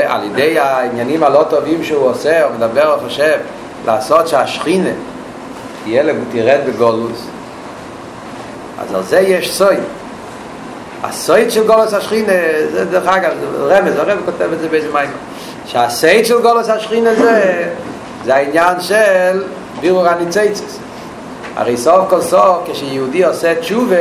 על 0.07 0.25
ידי 0.25 0.59
העניינים 0.59 1.23
הלא 1.23 1.45
טובים 1.51 1.85
שהוא 1.85 2.09
עושה 2.09 2.45
או 2.45 2.51
מדבר 2.57 2.93
או 2.93 3.01
חושב 3.01 3.39
לעשות 3.87 4.29
שהשכינה 4.29 4.91
תהיה, 5.85 6.03
תרד 6.33 6.61
בגולוס 6.67 7.27
אז 8.79 8.95
על 8.95 9.03
זה 9.03 9.21
יש 9.21 9.53
סוי 9.53 9.77
הסויד 11.03 11.51
של 11.51 11.67
גולוס 11.67 11.95
השכינה 11.95 12.33
זה 12.73 12.85
דרך 12.85 13.07
אגב, 13.07 13.33
רמז, 13.61 13.97
הרב 13.97 14.19
כותב 14.25 14.53
את 14.53 14.59
זה 14.61 14.69
באיזה 14.69 14.89
מים 14.93 15.11
שהסויד 15.67 16.27
של 16.27 16.43
גולוס 16.43 16.69
השכינה 16.69 17.15
זה 17.15 17.69
זה 18.25 18.35
העניין 18.35 18.81
של 18.81 19.43
בירור 19.81 20.09
הניציצס 20.09 20.79
הרי 21.57 21.77
סוף 21.77 22.11
כל 22.11 22.21
סוף 22.21 22.57
כשיהודי 22.71 23.25
עושה 23.25 23.55
תשובה 23.61 23.97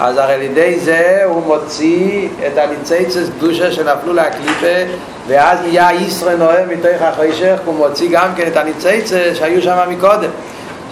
אז 0.00 0.16
הרי 0.16 0.38
לידי 0.38 0.80
זה 0.80 1.20
הוא 1.24 1.42
מוציא 1.46 2.28
את 2.46 2.58
הניציצס 2.58 3.28
קדושה 3.38 3.72
שנפלו 3.72 4.12
להקליפה 4.12 4.92
ואז 5.26 5.58
נהיה 5.60 5.92
יתרון 5.92 6.36
האור 6.36 6.64
מתוך 6.68 7.02
החושך 7.02 7.58
הוא 7.64 7.74
מוציא 7.74 8.08
גם 8.12 8.34
כן 8.36 8.46
את 8.46 8.56
הניצוצות 8.56 9.34
שהיו 9.34 9.62
שם 9.62 9.78
מקודם 9.88 10.30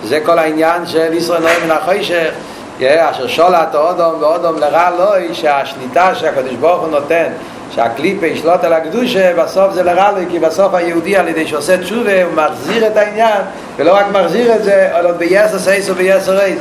זה 0.05 0.21
כל 0.21 0.38
העניין 0.38 0.87
של 0.87 1.12
יתרון 1.12 1.43
האור 1.43 1.65
מן 1.64 1.71
החושך 1.71 2.31
אשר 2.87 3.27
שלט 3.27 3.75
האדם 3.75 4.15
באדם 4.21 4.59
לרע 4.59 4.91
לו 4.99 5.35
שהשליטה 5.35 6.15
שהקדוש 6.15 6.55
ברוך 6.55 6.83
הוא 6.83 6.91
נותן 6.91 7.27
שהקליפה 7.71 8.27
ישלוט 8.27 8.65
על 8.65 8.73
הקדושה 8.73 9.35
בסוף 9.35 9.73
זה 9.73 9.83
לרע 9.83 10.13
לו 10.12 10.27
כי 10.31 10.39
בסוף 10.39 10.75
היהודי 10.75 11.17
על 11.17 11.29
ידי 11.29 11.47
שעושה 11.47 11.79
תשובה 11.79 12.23
הוא 12.23 12.33
מחזיר 12.35 12.87
את 12.87 12.97
העניין 12.97 13.41
ולא 13.77 13.95
רק 13.95 14.07
מחזיר 14.13 14.55
את 14.55 14.65
זה 14.65 14.91
אלא 14.99 15.13
ביתר 15.12 15.59
שאת 15.59 15.91
וביתר 15.91 16.33
עוז. 16.33 16.59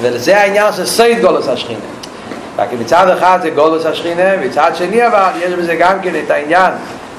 וזה 0.00 0.40
העניין 0.40 0.72
של 0.72 0.86
סוד 0.86 1.20
גלות 1.20 1.48
השכינה. 1.48 1.80
רק 2.58 2.68
מצד 2.80 3.08
אחד 3.08 3.38
זה 3.42 3.50
גולוס 3.50 3.86
השכינה 3.86 4.36
מצד 4.36 4.70
שני 4.74 5.06
אבל 5.06 5.30
יש 5.38 5.52
בזה 5.52 5.74
גם 5.74 6.00
כן 6.02 6.12
את 6.24 6.30
העניין 6.30 6.72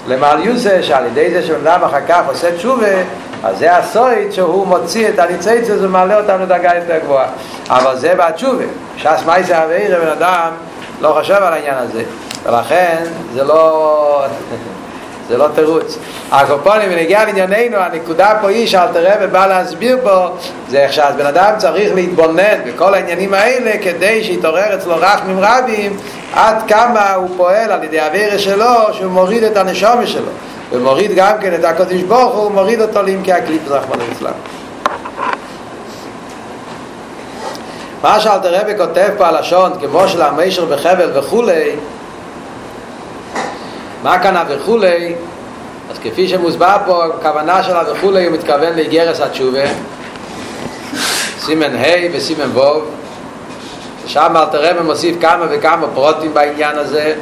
למעל 0.07 0.45
יוסה 0.45 0.83
שעל 0.83 1.05
ידי 1.05 1.31
זה 1.31 1.43
שבנאדם 1.43 1.83
אחר 1.83 2.05
כך 2.07 2.21
עושה 2.27 2.57
תשובה 2.57 2.87
אז 3.43 3.57
זה 3.57 3.77
הסויד 3.77 4.31
שהוא 4.31 4.67
מוציא 4.67 5.09
את 5.09 5.19
הניציצה 5.19 5.73
ומעלה 5.81 6.19
אותנו 6.19 6.43
לדרגה 6.43 6.71
יותר 6.75 6.97
גבוהה. 7.03 7.27
אבל 7.69 7.97
זה 7.97 8.13
בתשובה 8.15 8.63
ש"ס 8.97 9.23
מייסה 9.25 9.63
אבירה 9.63 9.99
בן 9.99 10.07
אדם 10.07 10.51
לא 11.01 11.17
חושב 11.19 11.33
על 11.33 11.53
העניין 11.53 11.77
הזה. 11.77 12.03
ולכן 12.45 13.03
זה 13.33 13.43
לא 13.43 14.25
זה 15.27 15.37
לא 15.37 15.47
תירוץ. 15.55 15.97
הקופונים, 16.31 16.89
ונגיע 16.91 17.25
לענייננו, 17.25 17.77
הנקודה 17.77 18.37
פה 18.41 18.49
היא 18.49 18.67
שאלת 18.67 18.89
רבי 18.93 19.27
בא 19.27 19.47
להסביר 19.47 19.97
פה, 20.03 20.27
זה 20.69 20.77
איך 20.77 20.93
שהבן 20.93 21.25
אדם 21.25 21.53
צריך 21.57 21.95
להתבונן 21.95 22.63
בכל 22.65 22.93
העניינים 22.93 23.33
האלה 23.33 23.71
כדי 23.83 24.23
שיתעורר 24.23 24.75
אצלו 24.75 24.95
רחמים 24.97 25.39
רבים 25.39 25.97
עד 26.33 26.55
כמה 26.67 27.13
הוא 27.13 27.29
פועל 27.37 27.71
על 27.71 27.83
ידי 27.83 27.99
הווירה 28.01 28.39
שלו 28.39 28.93
שהוא 28.93 29.11
מוריד 29.11 29.43
את 29.43 29.57
הנשומה 29.57 30.07
שלו 30.07 30.31
ומוריד 30.71 31.11
גם 31.15 31.37
כן 31.41 31.53
את 31.53 31.63
הקודש 31.63 32.01
ברוך 32.01 32.35
הוא 32.35 32.51
מוריד 32.51 32.81
אותו 32.81 33.01
לעמקי 33.01 33.33
הקליפ 33.33 33.61
רחמנו 33.67 34.03
אצלם. 34.11 34.31
מה 38.03 38.19
שאלת 38.19 38.45
רבי 38.45 38.77
כותב 38.77 39.09
פה 39.17 39.27
הלשון 39.27 39.71
כמו 39.81 40.07
של 40.07 40.21
המשר 40.21 40.65
בחבל 40.65 41.19
וכולי 41.19 41.75
מה 44.03 44.19
כאן 44.19 44.43
וכולי? 44.49 45.15
אז 45.91 45.97
כפי 46.03 46.27
שמוסבר 46.27 46.77
פה 46.85 47.05
הכוונה 47.05 47.63
של 47.63 47.73
וכולי 47.91 48.25
הוא 48.25 48.33
מתכוון 48.33 48.75
לאיגרס 48.75 49.21
התשובה. 49.21 49.63
סימן 51.39 51.75
ה' 51.75 52.07
וסימן 52.13 52.57
ו' 52.57 52.81
שם 54.05 54.33
אלתר 54.35 54.69
רבי 54.71 54.83
מוסיף 54.83 55.15
כמה 55.21 55.45
וכמה 55.49 55.87
פרוטים 55.93 56.33
בעניין 56.33 56.77
הזה 56.77 57.15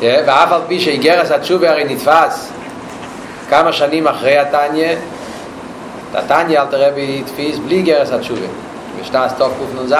ואף 0.00 0.52
על 0.52 0.60
פי 0.68 0.80
שאיגרס 0.80 1.30
התשובה 1.30 1.70
הרי 1.70 1.84
נתפס 1.84 2.50
כמה 3.50 3.72
שנים 3.72 4.08
אחרי 4.08 4.38
התניה 4.38 4.96
התניה 6.14 6.62
אלתר 6.62 6.88
רבי 6.88 7.22
תפיס 7.26 7.58
בלי 7.58 7.82
גרס 7.82 8.12
התשובה 8.12 8.46
בשנת 9.00 9.30
סטוף 9.30 9.52
קנ"ז 9.58 9.94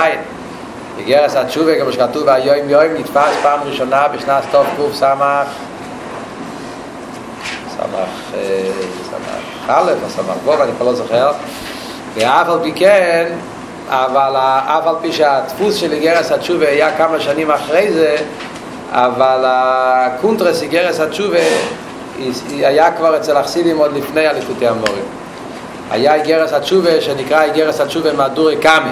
באגרת 0.99 1.37
התשובה, 1.37 1.81
כמו 1.81 1.93
שכתוב 1.93 2.29
היום 2.29 2.69
יום, 2.69 2.83
נדפס 2.99 3.33
פעם 3.43 3.61
ראשונה 3.65 4.09
בשנת 4.09 4.45
תו 4.49 4.67
קוף 4.77 4.95
סמך 4.95 5.47
סמך 7.69 8.37
סמך 9.11 9.69
א' 9.69 9.93
או 10.05 10.11
סמך 10.11 10.37
ב', 10.45 10.61
אני 10.61 10.73
כבר 10.77 10.87
לא 10.87 10.95
זוכר 10.95 11.33
ואף 12.15 12.49
על 12.49 12.59
פי 12.63 12.73
כן 12.73 13.33
אבל 13.89 14.37
אף 14.67 14.87
על 14.87 14.95
פי 15.01 15.13
שהדפוס 15.13 15.75
של 15.75 16.01
אגרת 16.01 16.33
התשובה 16.33 16.69
היה 16.69 16.97
כמה 16.97 17.21
שנים 17.21 17.51
אחרי 17.51 17.93
זה 17.93 18.17
אבל 18.91 19.45
הקונטרס 19.45 20.63
אגרת 20.63 21.01
התשובה 21.01 21.39
היה 22.51 22.93
כבר 22.93 23.17
אצל 23.17 23.37
החסידים 23.37 23.79
עוד 23.79 23.93
לפני 23.97 24.27
הליקוטי 24.27 24.67
אמרים. 24.67 25.05
היה 25.91 26.19
אגרת 26.19 26.53
התשובה 26.53 27.01
שנקרא 27.01 27.49
אגרת 27.49 27.81
התשובה 27.81 28.13
מהדורא 28.13 28.57
קמא 28.57 28.91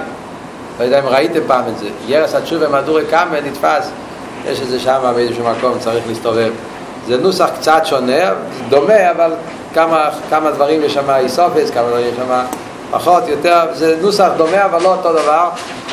לא 0.79 0.85
יודע 0.85 0.99
אם 0.99 1.07
ראיתם 1.07 1.41
פעם 1.47 1.65
את 1.69 1.79
זה, 1.79 1.87
ירס 2.07 2.35
התשובה 2.35 2.69
מהדורי 2.69 3.05
קאמה 3.11 3.41
נתפס, 3.41 3.91
יש 4.47 4.61
את 4.63 4.69
זה 4.69 4.81
שם 4.81 5.13
באיזשהו 5.15 5.45
מקום, 5.45 5.79
צריך 5.79 6.05
להסתובב. 6.09 6.53
זה 7.07 7.17
נוסח 7.17 7.49
קצת 7.59 7.83
שונה, 7.85 8.33
דומה, 8.69 9.11
אבל 9.11 9.33
כמה, 9.75 10.11
כמה 10.31 10.51
דברים 10.51 10.83
יש 10.83 10.95
שם 10.95 11.11
איסופס, 11.11 11.71
כמה 11.71 11.89
דברים 11.89 12.07
יש 12.07 12.15
שם 12.17 12.43
פחות, 12.91 13.29
יותר, 13.29 13.67
זה 13.73 13.97
נוסח 14.03 14.29
דומה, 14.37 14.65
אבל 14.65 14.83
לא 14.83 14.95
אותו 14.95 15.13
דבר, 15.13 15.49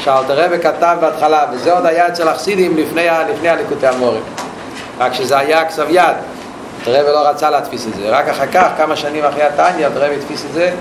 שאלתר 0.06 0.46
רבי 0.46 0.60
כתב 0.60 0.98
בהתחלה, 1.02 1.46
וזה 1.52 1.74
עוד 1.74 1.86
היה 1.86 2.08
אצל 2.08 2.28
החסידים 2.28 2.78
לפני, 2.78 3.08
לפני 3.30 3.50
הליקוטי 3.50 3.88
המורים. 3.88 4.22
רק 5.00 5.14
שזה 5.14 5.38
היה 5.38 5.66
כסב 5.66 5.86
יד, 5.90 6.16
אלתר 6.88 7.14
לא 7.14 7.30
רצה 7.30 7.50
להדפיס 7.50 7.88
את 7.88 7.94
זה, 7.94 8.10
רק 8.10 8.28
אחר 8.28 8.48
כך, 8.48 8.68
כמה 8.78 8.96
שנים 8.96 9.26
אחרי 9.26 9.44
התניא, 9.44 9.86
אלתר 9.86 10.06
רבי 10.06 10.16
הדפיס 10.16 10.46
את 10.46 10.54
זה 10.54 10.72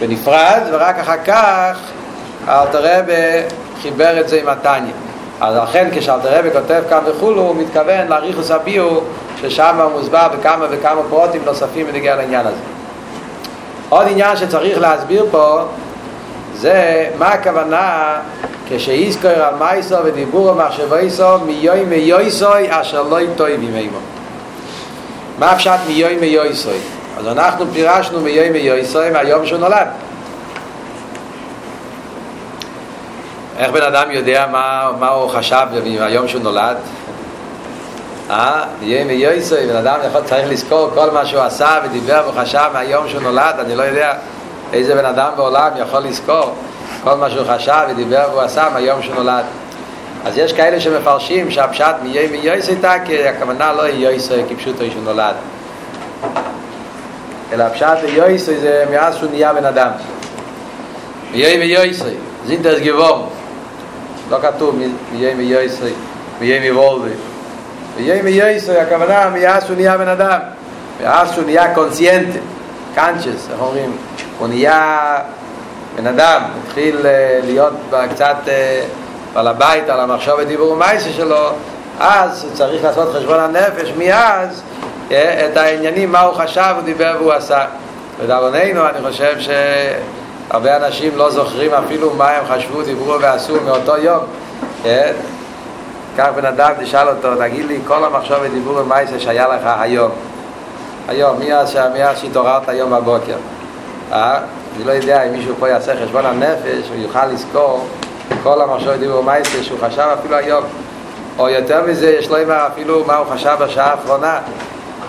בנפרד, 0.00 0.60
ורק 0.72 0.98
אחר 0.98 1.16
כך 1.24 1.78
אלתר 2.48 2.98
רבי 2.98 3.12
חיבר 3.82 4.20
את 4.20 4.28
זה 4.28 4.40
עם 4.40 4.48
התניא. 4.48 4.92
אז 5.40 5.56
לכן 5.56 5.88
כשאלתר 5.92 6.38
רבי 6.38 6.50
כותב 6.50 6.82
כאן 6.88 6.98
וכולו, 7.06 7.42
הוא 7.42 7.56
מתכוון 7.56 8.08
לאריכוס 8.08 8.50
הביאו, 8.50 9.00
ששם 9.40 9.80
הוא 9.80 9.92
מוסבר 9.92 10.28
בכמה 10.28 10.66
וכמה 10.70 11.00
פרוטים 11.08 11.42
נוספים 11.44 11.86
ונגיע 11.88 12.16
לעניין 12.16 12.46
הזה. 12.46 12.60
עוד 13.88 14.06
עניין 14.10 14.36
שצריך 14.36 14.78
להסביר 14.78 15.26
פה, 15.30 15.60
זה 16.54 17.06
מה 17.18 17.26
הכוונה 17.28 18.14
כשיזכור 18.68 19.30
על 19.30 19.54
מייסו 19.58 19.96
ודיבור 20.04 20.46
ומחשבו 20.46 20.96
איסו 20.96 21.38
מיוי 21.38 21.84
מיוי 21.84 22.30
סוי 22.30 22.66
אשר 22.70 23.02
לא 23.02 23.20
יטוי 23.20 23.56
בימימו. 23.56 23.98
מה 25.38 25.56
פשט 25.56 25.78
מיוי 25.86 26.16
מיועסוי? 26.16 26.78
אז 27.18 27.26
אנחנו 27.28 27.66
פירשנו 27.72 28.20
מיוי 28.20 28.50
מיועסוי 28.50 29.10
מהיום 29.10 29.46
שהוא 29.46 29.58
נולד. 29.58 29.88
איך 33.58 33.70
בן 33.70 33.82
אדם 33.82 34.10
יודע 34.10 34.46
מה, 34.52 34.90
מה 34.98 35.08
הוא 35.08 35.30
חשב 35.30 35.66
מהיום 35.98 36.28
שהוא 36.28 36.42
נולד? 36.42 36.76
אה? 38.30 38.64
יהיה 38.82 39.04
מיועסוי, 39.04 39.66
בן 39.66 39.76
אדם 39.76 39.98
יכול 40.06 40.20
צריך 40.24 40.50
לזכור 40.50 40.90
כל 40.94 41.10
מה 41.10 41.26
שהוא 41.26 41.42
עשה 41.42 41.80
ודיבר 41.84 42.22
וחשב 42.28 42.68
מהיום 42.72 43.08
שהוא 43.08 43.22
נולד, 43.22 43.54
אני 43.58 43.76
לא 43.76 43.82
יודע 43.82 44.12
איזה 44.72 44.94
בן 44.94 45.04
אדם 45.04 45.30
בעולם 45.36 45.70
יכול 45.76 46.00
לזכור 46.00 46.54
כל 47.04 47.14
מה 47.14 47.30
שהוא 47.30 47.46
חשב 47.54 47.80
ודיבר 47.90 48.28
והוא 48.30 48.42
עשה 48.42 48.68
מהיום 48.72 49.02
שהוא 49.02 49.14
נולד. 49.14 49.44
אז 50.24 50.38
יש 50.38 50.52
כאלה 50.52 50.80
שמפרשים 50.80 51.50
שהפשט 51.50 51.94
מיהיה 52.02 52.28
מיועסוי 52.30 52.76
תקי, 52.76 53.28
הכוונה 53.28 53.72
לא 53.72 53.82
יהיה 53.82 54.10
יועסוי 54.10 54.42
כפשוטו 54.48 54.84
שהוא 54.90 55.04
נולד. 55.04 55.34
אלא 57.52 57.64
הפשט 57.64 57.98
יועסוי 58.08 58.56
זה 58.56 58.84
מאז 58.90 59.16
שהוא 59.16 59.30
נהיה 59.30 59.52
בן 59.52 59.64
אדם. 59.64 59.90
מיהיה 61.32 61.58
מיועסוי, 61.58 62.14
זינטרס 62.46 62.80
גבורם. 62.80 63.20
לא 64.30 64.38
כתוב 64.42 64.80
מיהיה 65.12 65.34
מיועסוי, 65.34 65.92
מיהיה 66.40 66.72
מבולבי. 66.72 67.14
מיהיה 67.96 68.22
מיועסוי, 68.22 68.76
הכוונה 68.76 69.28
מאז 69.28 69.64
שהוא 69.64 69.76
נהיה 69.76 69.98
בן 69.98 70.08
אדם. 70.08 70.38
מאז 71.02 71.32
שהוא 71.32 71.44
נהיה 71.44 71.74
קונסיינטי, 71.74 72.38
קאנצ'ס, 72.94 73.48
איך 73.50 73.60
אומרים? 73.60 73.96
הוא 74.38 74.48
נהיה 74.48 74.98
בן 75.96 76.06
אדם, 76.06 76.42
התחיל 76.66 77.06
להיות 77.44 77.72
קצת 78.10 78.36
בעל 79.34 79.48
הבית 79.48 79.88
על 79.88 80.00
המחשב 80.00 80.34
ודיבור 80.38 80.70
ומייסי 80.72 81.12
שלו, 81.12 81.48
אז 82.00 82.44
הוא 82.44 82.52
צריך 82.54 82.84
לעשות 82.84 83.14
חשבון 83.14 83.40
הנפש 83.40 83.92
מאז 83.98 84.62
את 85.08 85.56
העניינים, 85.56 86.12
מה 86.12 86.20
הוא 86.20 86.34
חשב, 86.34 86.72
הוא 86.74 86.82
דיבר 86.84 87.16
והוא 87.18 87.32
עשה. 87.32 87.64
לדאבוננו, 88.22 88.86
אני 88.88 89.10
חושב 89.10 89.36
שהרבה 89.38 90.76
אנשים 90.76 91.16
לא 91.16 91.30
זוכרים 91.30 91.74
אפילו 91.74 92.10
מה 92.14 92.30
הם 92.30 92.44
חשבו, 92.48 92.82
דיברו 92.82 93.20
ועשו 93.20 93.56
מאותו 93.64 93.96
יום. 93.96 94.20
כך 96.18 96.28
בן 96.36 96.44
אדם 96.44 96.72
תשאל 96.80 97.08
אותו, 97.08 97.36
תגיד 97.36 97.66
לי, 97.66 97.78
כל 97.86 98.04
המחשב 98.04 98.38
ודיבור 98.42 98.76
ומייסי 98.76 99.20
שהיה 99.20 99.48
לך 99.48 99.70
היום. 99.80 100.10
היום, 101.08 101.36
מאז 101.94 102.18
שהתעוררת 102.20 102.68
היום 102.68 102.90
בבוקר. 102.90 103.36
אה? 104.12 104.38
אני 104.76 104.84
לא 104.84 104.92
יודע 104.92 105.22
אם 105.22 105.32
מישהו 105.32 105.54
פה 105.58 105.68
יעשה 105.68 106.04
חשבון 106.04 106.26
הנפש, 106.26 106.88
הוא 106.88 106.96
יוכל 106.96 107.26
לזכור 107.26 107.86
כל 108.42 108.60
המחשב 108.60 108.92
דיבור 109.00 109.22
מייסר 109.22 109.62
שהוא 109.62 109.78
חשב 109.82 110.08
אפילו 110.20 110.36
היום. 110.36 110.64
או 111.38 111.48
יותר 111.48 111.86
מזה, 111.86 112.10
יש 112.10 112.28
לו 112.28 112.42
אמר 112.42 112.66
אפילו 112.66 113.04
מה 113.06 113.16
הוא 113.16 113.26
חשב 113.34 113.56
בשעה 113.60 113.90
האחרונה. 113.90 114.38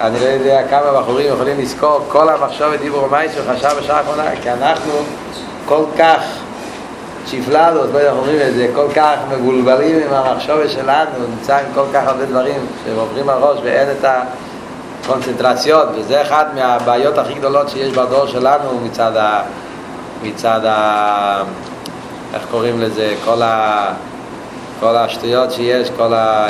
אני 0.01 0.19
לא 0.19 0.25
יודע 0.25 0.61
כמה 0.69 1.01
בחורים 1.01 1.33
יכולים 1.33 1.59
לזכור 1.59 2.05
כל 2.07 2.29
המחשב 2.29 2.71
דיבור 2.81 3.07
מייסר 3.11 3.35
שהוא 3.35 3.55
חשב 3.55 3.79
בשעה 3.79 3.97
האחרונה, 3.97 4.23
כי 4.41 4.51
אנחנו 4.51 4.91
כל 5.65 5.83
כך 5.97 6.19
צ'יפלדות, 7.25 7.89
לא 7.93 7.97
יודע 7.97 8.09
איך 8.09 8.17
אומרים 8.17 8.41
את 8.47 8.53
זה, 8.53 8.67
כל 8.75 8.87
כך 8.95 9.15
מבולבלים 9.31 9.99
עם 10.07 10.13
המחשב 10.13 10.67
שלנו, 10.67 11.11
נמצא 11.29 11.57
עם 11.57 11.65
כל 11.73 11.85
כך 11.93 12.07
הרבה 12.07 12.25
דברים 12.25 12.65
שעוברים 12.85 13.29
הראש 13.29 13.59
ואין 13.63 13.87
את 13.99 14.05
ה... 14.05 14.23
קונצנטרציות, 15.07 15.87
וזה 15.95 16.21
אחד 16.21 16.45
מהבעיות 16.55 17.17
הכי 17.17 17.33
גדולות 17.33 17.69
שיש 17.69 17.93
בדור 17.93 18.27
שלנו 18.27 18.79
מצד 18.83 19.17
ה... 19.17 19.41
מצד 20.23 20.65
ה... 20.65 21.43
איך 22.33 22.43
קוראים 22.51 22.81
לזה? 22.81 23.15
כל 23.25 23.41
ה... 23.41 23.85
כל 24.79 24.95
השטויות 24.95 25.51
שיש, 25.51 25.89
כל 25.97 26.13
ה... 26.13 26.47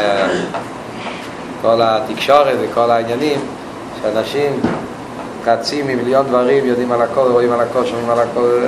כל 1.62 1.80
התקשורת 1.82 2.56
וכל 2.62 2.92
העניינים, 2.92 3.40
שאנשים 4.02 4.60
קצים 5.44 5.88
ממיליון 5.88 6.26
דברים, 6.28 6.66
יודעים 6.66 6.92
על 6.92 7.02
הכל, 7.02 7.32
רואים 7.32 7.52
על 7.52 7.62
הכל, 7.62 7.86
שומעים 7.86 8.10
על 8.10 8.20
הכל, 8.20 8.66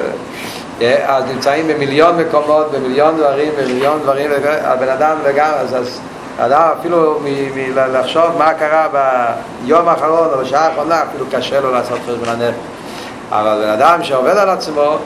אז 1.06 1.24
נמצאים 1.34 1.68
במיליון 1.68 2.18
מקומות, 2.18 2.72
במיליון 2.72 3.18
דברים, 3.18 3.52
במיליון 3.58 4.00
דברים, 4.00 4.32
הבן 4.62 4.90
אדם 4.90 5.18
לגמרי, 5.26 5.60
אז, 5.60 5.76
אז 5.76 6.00
אדם 6.40 6.70
אפילו 6.80 7.20
מלחשוב 7.56 8.38
מה 8.38 8.54
קרה 8.54 8.88
ביום 9.64 9.88
האחרון 9.88 10.28
או 10.34 10.38
בשעה 10.38 10.68
האחרונה, 10.68 11.04
אפילו 11.04 11.26
קשה 11.32 11.60
לו 11.60 11.72
לעשות 11.72 12.00
חשבון 12.08 12.30
הנפש. 12.30 12.58
אבל 13.32 13.62
בן 13.64 13.70
אדם 13.70 14.04
שעובד 14.04 14.38
על 14.38 14.50
עצמו, 14.50 14.98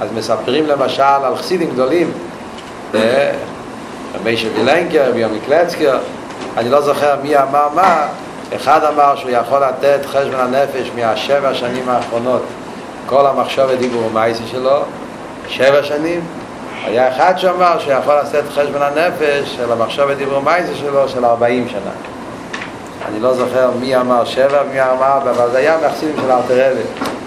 אז 0.00 0.08
מספרים 0.14 0.66
למשל 0.66 1.02
על 1.02 1.36
חסידים 1.36 1.70
גדולים, 1.70 2.12
רבי 4.14 4.36
שבילנקר, 4.36 5.10
רבי 5.10 5.40
קלצקר, 5.46 5.98
אני 6.56 6.68
לא 6.70 6.80
זוכר 6.80 7.16
מי 7.22 7.36
אמר 7.36 7.68
מה, 7.74 8.06
אחד 8.56 8.84
אמר 8.84 9.16
שהוא 9.16 9.30
יכול 9.30 9.58
לתת 9.58 10.06
חשבון 10.06 10.40
הנפש 10.40 10.90
מהשבע 10.96 11.54
שנים 11.54 11.88
האחרונות, 11.88 12.42
כל 13.06 13.26
המחשב 13.26 13.66
ודיבור 13.70 14.06
ומייסי 14.06 14.42
שלו, 14.46 14.82
שבע 15.48 15.82
שנים, 15.82 16.20
היה 16.84 17.08
אחד 17.08 17.34
שאמר 17.36 17.78
שיכול 17.78 18.14
לעשות 18.14 18.44
חשבון 18.54 18.82
הנפש 18.82 19.56
של 19.56 19.72
המחשב 19.72 20.06
ודיבור 20.08 20.40
מייזה 20.40 20.74
שלו 20.76 21.08
של 21.08 21.24
40 21.24 21.68
שנה. 21.68 21.90
אני 23.08 23.20
לא 23.20 23.34
זוכר 23.34 23.70
מי 23.80 23.96
אמר 23.96 24.24
שבע 24.24 24.62
ומי 24.66 24.82
אמר, 24.82 25.18
אבל 25.30 25.50
זה 25.52 25.58
היה 25.58 25.76
מהחסידים 25.82 26.16
של 26.16 26.30
אלתרבה, 26.30 26.80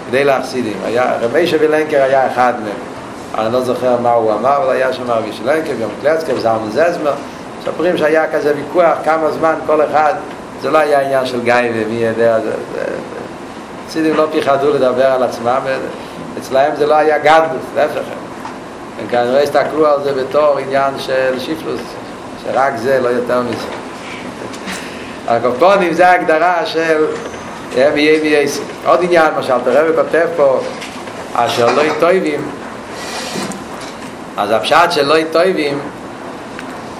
כדי 0.08 0.24
להחסידים. 0.24 0.76
היה, 0.84 1.12
רבי 1.20 1.46
שבילנקר 1.46 2.02
היה 2.02 2.26
אחד 2.32 2.52
מהם. 2.64 3.44
אני 3.46 3.52
לא 3.52 3.60
זוכר 3.60 3.96
מה 4.00 4.12
הוא 4.12 4.32
אמר, 4.32 4.56
אבל 4.56 4.70
היה 4.70 4.92
שם 4.92 5.10
רבי 5.10 5.32
שבילנקר, 5.32 5.72
גם 5.82 5.88
קלצקר, 6.02 6.40
זלמן 6.40 6.70
זזמר. 6.70 7.12
מספרים 7.60 7.96
שהיה 7.96 8.32
כזה 8.32 8.52
ויכוח 8.56 8.98
כמה 9.04 9.30
זמן 9.30 9.54
כל 9.66 9.84
אחד, 9.84 10.14
זה 10.62 10.70
לא 10.70 10.78
היה 10.78 11.00
עניין 11.00 11.26
של 11.26 11.42
גיא 11.42 11.54
ומי 11.74 11.94
יודע, 11.94 12.38
חסידים 13.88 14.16
לא 14.16 14.26
פיחדו 14.32 14.70
לדבר 14.70 15.06
על 15.06 15.22
עצמם, 15.22 15.60
אצלהם 16.38 16.76
זה 16.76 16.86
לא 16.86 16.94
היה 16.94 17.18
גדלות, 17.18 17.60
להפך. 17.76 18.25
הם 19.00 19.06
כנראה 19.08 19.42
הסתכלו 19.42 19.86
על 19.86 20.02
זה 20.02 20.12
בתור 20.12 20.58
עניין 20.58 20.98
של 20.98 21.40
שיפלוס, 21.40 21.80
שרק 22.44 22.76
זה, 22.76 23.00
לא 23.00 23.08
יותר 23.08 23.40
מזה. 23.40 23.66
הקופונים 25.28 25.92
זה 25.92 26.08
ההגדרה 26.08 26.66
של 26.66 27.06
הם 27.76 27.96
יהיה 27.96 28.22
מייסי. 28.22 28.60
עוד 28.86 29.00
עניין, 29.02 29.34
מה 29.36 29.42
שאלת 29.42 29.66
הרב 29.66 29.96
כותב 29.96 30.26
פה, 30.36 30.60
אשר 31.34 31.66
לא 31.76 31.82
יטויבים, 31.82 32.50
אז 34.36 34.50
הפשט 34.50 34.90
של 34.90 35.04
לא 35.06 35.18
יטויבים, 35.18 35.78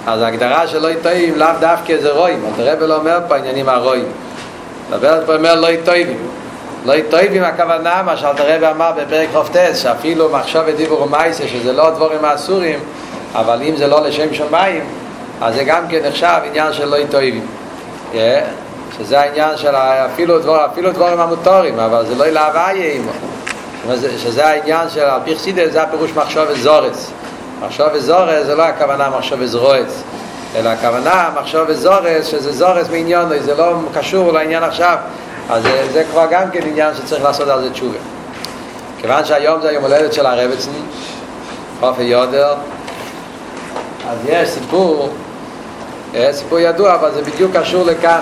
אז 0.07 0.21
ההגדרה 0.21 0.67
של 0.67 0.79
לא 0.79 0.87
יטויבים 0.87 1.35
לאו 1.35 1.47
דווקא 1.59 1.97
זה 2.01 2.11
רואים, 2.11 2.45
אלת 2.45 2.67
הרב 2.67 2.83
לא 2.83 2.95
אומר 2.95 3.19
פה 3.27 3.35
עניינים 3.35 3.69
הרואים. 3.69 4.11
דבר 4.89 5.25
פה 5.25 5.35
אומר 5.35 5.55
לא 5.55 5.67
יטויבים. 5.67 6.17
לא 6.85 6.93
יטויב 6.93 7.33
עם 7.33 7.43
הכוונה, 7.43 8.01
מה 8.05 8.17
שאלת 8.17 8.39
הרב 8.39 8.63
אמר 8.63 8.91
בפרק 8.97 9.29
חופטס, 9.33 9.77
שאפילו 9.83 10.29
מחשב 10.29 10.63
ודיבור 10.65 11.01
ומייסה, 11.01 11.47
שזה 11.47 11.73
לא 11.73 11.89
דבורים 11.89 12.25
האסורים, 12.25 12.79
אבל 13.35 13.61
אם 13.61 13.75
זה 13.75 13.87
לא 13.87 14.01
לשם 14.01 14.33
שמיים, 14.33 14.83
אז 15.41 15.55
זה 15.55 15.63
גם 15.63 15.87
כן 15.89 15.99
נחשב 16.07 16.37
עניין 16.45 16.73
של 16.73 16.85
לא 16.85 16.95
יטויבים. 16.95 17.45
שזה 18.97 19.19
העניין 19.19 19.57
של 19.57 19.75
אפילו, 19.75 20.39
דבר, 20.39 20.65
אפילו 20.65 20.91
דבורים 20.91 21.19
המוטורים, 21.19 21.79
אבל 21.79 22.05
זה 22.05 22.15
לא 22.15 22.27
להוויה 22.27 22.93
עמו. 22.93 23.11
שזה 24.17 24.47
העניין 24.47 24.89
של 24.89 24.99
על 24.99 25.19
פי 25.23 25.35
חסידה, 25.35 25.69
זה 25.69 25.81
הפירוש 25.81 26.11
מחשב 26.15 26.45
וזורס. 26.49 27.11
מחשב 27.61 27.87
וזורס 27.93 28.45
זה 28.45 28.55
לא 28.55 28.63
הכוונה 28.63 29.09
מחשב 29.09 29.35
וזרועץ, 29.39 30.03
אלא 30.55 30.69
הכוונה 30.69 31.29
מחשב 31.41 31.65
וזורס, 31.67 32.25
שזה 32.25 32.51
זורס 32.51 32.89
מעניון, 32.89 33.39
זה 33.39 33.55
לא 33.55 33.73
קשור 33.93 34.31
לעניין 34.31 34.63
עכשיו. 34.63 34.97
אז 35.49 35.63
זה, 35.63 35.87
זה 35.93 36.03
כבר 36.11 36.25
גם 36.31 36.51
כן 36.51 36.67
עניין 36.67 36.95
שצריך 36.95 37.23
לעשות 37.23 37.47
על 37.47 37.61
זה 37.63 37.69
תשובה. 37.69 37.97
כיוון 39.01 39.25
שהיום 39.25 39.61
זה 39.61 39.69
היום 39.69 39.83
הולדת 39.83 40.13
של 40.13 40.25
הרבצני, 40.25 40.79
חופי 41.79 42.03
יודר, 42.03 42.55
אז 44.09 44.17
יש 44.25 44.49
סיפור, 44.49 45.09
סיפור 46.31 46.59
ידוע, 46.59 46.95
אבל 46.95 47.11
זה 47.11 47.21
בדיוק 47.21 47.51
קשור 47.55 47.85
לכאן. 47.85 48.19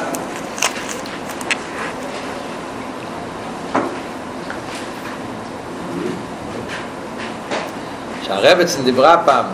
כשהרבצן 8.21 8.83
דיברה 8.83 9.17
פעם 9.25 9.45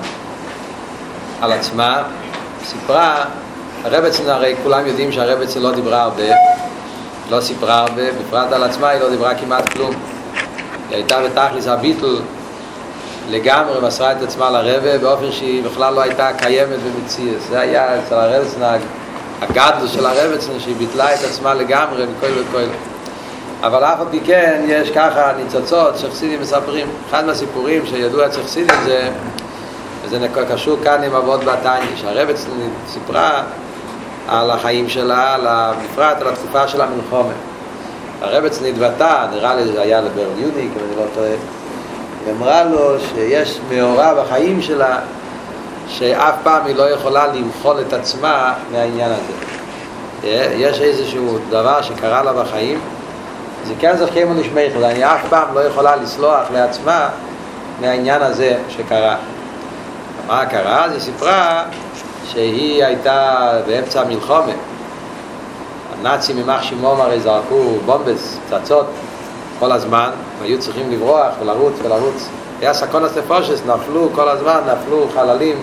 על 1.41 1.51
עצמה, 1.51 2.03
סיפרה, 2.65 3.25
הרבצן 3.83 4.29
הרי 4.29 4.55
כולם 4.63 4.87
יודעים 4.87 5.11
שהרבצן 5.11 5.59
לא 5.59 5.71
דיברה 5.71 6.01
הרבה, 6.01 6.23
לא 7.29 7.41
סיפרה 7.41 7.79
הרבה, 7.79 8.11
בפרט 8.11 8.51
על 8.51 8.63
עצמה 8.63 8.89
היא 8.89 9.01
לא 9.01 9.09
דיברה 9.09 9.35
כמעט 9.35 9.69
כלום. 9.69 9.91
היא 10.89 10.95
הייתה 10.95 11.21
בתכלס 11.21 11.67
הביטל 11.67 12.19
לגמרי, 13.29 13.81
מסרה 13.81 14.11
את 14.11 14.21
עצמה 14.21 14.49
לרבה 14.49 14.97
באופן 14.97 15.31
שהיא 15.31 15.63
בכלל 15.63 15.93
לא 15.93 16.01
הייתה 16.01 16.29
קיימת 16.37 16.79
במציאות. 16.79 17.41
זה 17.49 17.59
היה 17.59 17.99
אצל 17.99 18.15
הרבצנה, 18.15 18.75
הגדל 19.41 19.87
של 19.87 20.05
הרבצנה, 20.05 20.59
שהיא 20.59 20.75
ביטלה 20.75 21.13
את 21.13 21.19
עצמה 21.23 21.53
לגמרי 21.53 22.05
מכל 22.05 22.27
וכל. 22.37 22.63
אבל 23.63 23.83
אף 23.83 23.99
על 23.99 24.05
פי 24.11 24.19
כן 24.25 24.65
יש 24.67 24.89
ככה 24.89 25.31
ניצוצות 25.37 25.97
שחסידים 25.97 26.41
מספרים. 26.41 26.87
אחד 27.09 27.25
מהסיפורים 27.25 27.85
שידוע 27.85 28.25
אצל 28.25 28.43
חסידים 28.43 28.75
זה, 28.85 29.09
וזה 30.03 30.27
קשור 30.49 30.77
כאן 30.83 31.03
עם 31.03 31.15
אבות 31.15 31.43
בתניא, 31.43 31.95
שהרבצנה 31.95 32.53
סיפרה 32.87 33.43
על 34.31 34.51
החיים 34.51 34.89
שלה, 34.89 35.37
בפרט 35.83 36.21
על 36.21 36.27
התקופה 36.27 36.67
של 36.67 36.81
המלחומה. 36.81 37.33
הרבץ 38.21 38.61
נתבטא, 38.61 39.25
נראה 39.33 39.55
לי 39.55 39.65
זה 39.65 39.81
היה 39.81 40.01
לברליוניק, 40.01 40.71
אם 40.75 40.83
אני 40.87 40.95
לא 40.97 41.03
טועה, 41.15 41.31
אמרה 42.31 42.63
לו 42.63 42.99
שיש 42.99 43.59
מאורע 43.69 44.23
בחיים 44.23 44.61
שלה 44.61 44.99
שאף 45.87 46.33
פעם 46.43 46.65
היא 46.65 46.75
לא 46.75 46.89
יכולה 46.89 47.27
למחול 47.27 47.81
את 47.87 47.93
עצמה 47.93 48.53
מהעניין 48.71 49.11
הזה. 49.11 49.33
יש 50.55 50.81
איזשהו 50.81 51.37
דבר 51.49 51.81
שקרה 51.81 52.23
לה 52.23 52.33
בחיים, 52.33 52.79
זה 53.67 53.73
כן 53.79 53.97
זכי 53.97 54.23
כמו 54.23 54.33
נשמח, 54.33 54.71
אבל 54.75 54.83
אני 54.83 55.05
אף 55.05 55.21
פעם 55.29 55.47
לא 55.53 55.59
יכולה 55.59 55.95
לסלוח 55.95 56.43
לעצמה 56.53 57.09
מהעניין 57.81 58.21
הזה 58.21 58.57
שקרה. 58.69 59.15
מה 60.27 60.45
קרה? 60.45 60.85
אז 60.85 60.91
היא 60.91 61.01
סיפרה 61.01 61.63
שהיא 62.31 62.85
הייתה 62.85 63.51
באמצע 63.67 64.01
המלחמה. 64.01 64.53
הנאצים 65.99 66.37
ימח 66.37 66.63
שמם 66.63 67.01
הרי 67.01 67.19
זרקו 67.19 67.63
bombs, 67.85 68.37
פצצות, 68.49 68.85
כל 69.59 69.71
הזמן, 69.71 70.09
היו 70.41 70.59
צריכים 70.59 70.91
לברוח 70.91 71.33
ולרוץ 71.41 71.73
ולרוץ. 71.83 72.29
היה 72.61 72.73
סכנת 72.73 73.17
נפשות, 73.17 73.61
נפלו 73.65 74.09
כל 74.15 74.29
הזמן, 74.29 74.59
נפלו 74.67 75.07
חללים 75.13 75.55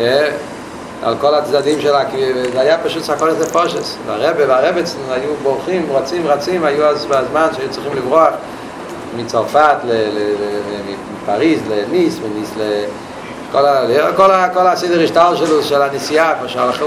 אה, 0.00 0.28
על 1.02 1.14
כל 1.20 1.34
הצדדים 1.34 1.80
שלה, 1.80 2.10
כי 2.10 2.32
זה 2.52 2.60
היה 2.60 2.78
פשוט 2.78 3.02
סכנת 3.02 3.40
נפשות. 3.40 3.96
והרבי 4.06 4.48
והרביצן 4.48 4.96
היו 5.10 5.30
בורחים, 5.42 5.86
רצים, 5.92 6.26
רצים, 6.26 6.64
היו 6.64 6.84
אז 6.84 7.06
בזמן 7.06 7.46
שהיו 7.56 7.70
צריכים 7.70 7.92
לברוח 7.96 8.30
מצרפת, 9.16 9.76
מפריז 11.22 11.60
לניס, 11.70 12.18
מניס 12.18 12.50
ל... 12.56 12.84
כל, 13.52 13.66
ה, 13.66 14.12
כל, 14.16 14.30
ה, 14.30 14.48
כל 14.54 14.66
הסדר 14.66 15.04
השטר 15.04 15.36
שלו, 15.36 15.62
של 15.62 15.82
הנסיעה, 15.82 16.34
כמו 16.38 16.48
שהלכו 16.48 16.86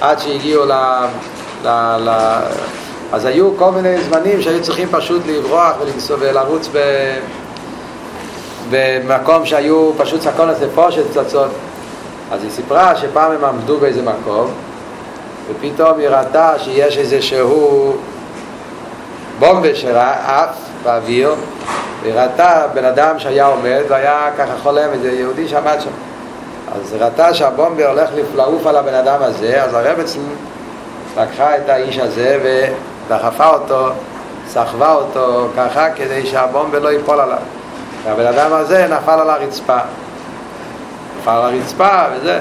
עד 0.00 0.18
שהגיעו 0.18 0.64
ל... 0.64 0.72
ל, 1.64 1.68
ל 1.98 2.10
אז 3.12 3.24
היו 3.24 3.56
כל 3.56 3.70
מיני 3.70 4.02
זמנים 4.02 4.42
שהיו 4.42 4.62
צריכים 4.62 4.88
פשוט 4.90 5.22
לברוח 5.26 5.72
ולרוץ 6.18 6.68
ב... 6.72 6.78
במקום 8.70 9.46
שהיו 9.46 9.92
פשוט 9.96 10.20
סקונת 10.20 10.60
לפושט 10.60 11.06
פצצות. 11.06 11.50
אז 12.32 12.42
היא 12.42 12.50
סיפרה 12.50 12.96
שפעם 12.96 13.32
הם 13.32 13.44
עמדו 13.44 13.78
באיזה 13.78 14.02
מקום, 14.02 14.50
ופתאום 15.50 15.98
היא 15.98 16.08
ראתה 16.08 16.52
שיש 16.58 16.98
איזה 16.98 17.22
שהוא 17.22 17.96
בומבה 19.38 19.74
שעף 19.74 20.56
באוויר, 20.82 21.34
ראתה 22.12 22.66
בן 22.74 22.84
אדם 22.84 23.18
שהיה 23.18 23.46
עומד 23.46 23.82
והיה 23.88 24.30
ככה 24.38 24.52
חולם, 24.62 24.88
איזה 24.92 25.12
יהודי 25.12 25.48
שעמד 25.48 25.76
שם. 25.80 25.90
אז 26.74 26.92
היא 26.92 27.02
ראתה 27.02 27.34
שהבומבה 27.34 27.88
הולך 27.88 28.10
לעוף 28.34 28.66
על 28.66 28.76
הבן 28.76 28.94
אדם 28.94 29.22
הזה, 29.22 29.64
אז 29.64 29.74
הרבצן 29.74 30.20
לקחה 31.16 31.56
את 31.56 31.68
האיש 31.68 31.98
הזה 31.98 32.38
ודחפה 33.08 33.48
אותו, 33.48 33.88
סחבה 34.48 34.94
אותו 34.94 35.48
ככה 35.56 35.90
כדי 35.90 36.26
שהבומבה 36.26 36.78
לא 36.78 36.88
ייפול 36.88 37.20
עליו. 37.20 37.38
והבן 38.04 38.26
אדם 38.26 38.52
הזה 38.52 38.86
נפל 38.90 39.20
על 39.20 39.30
הרצפה. 39.30 39.78
נפל 41.18 41.30
על 41.30 41.54
הרצפה 41.54 42.02
וזה. 42.12 42.40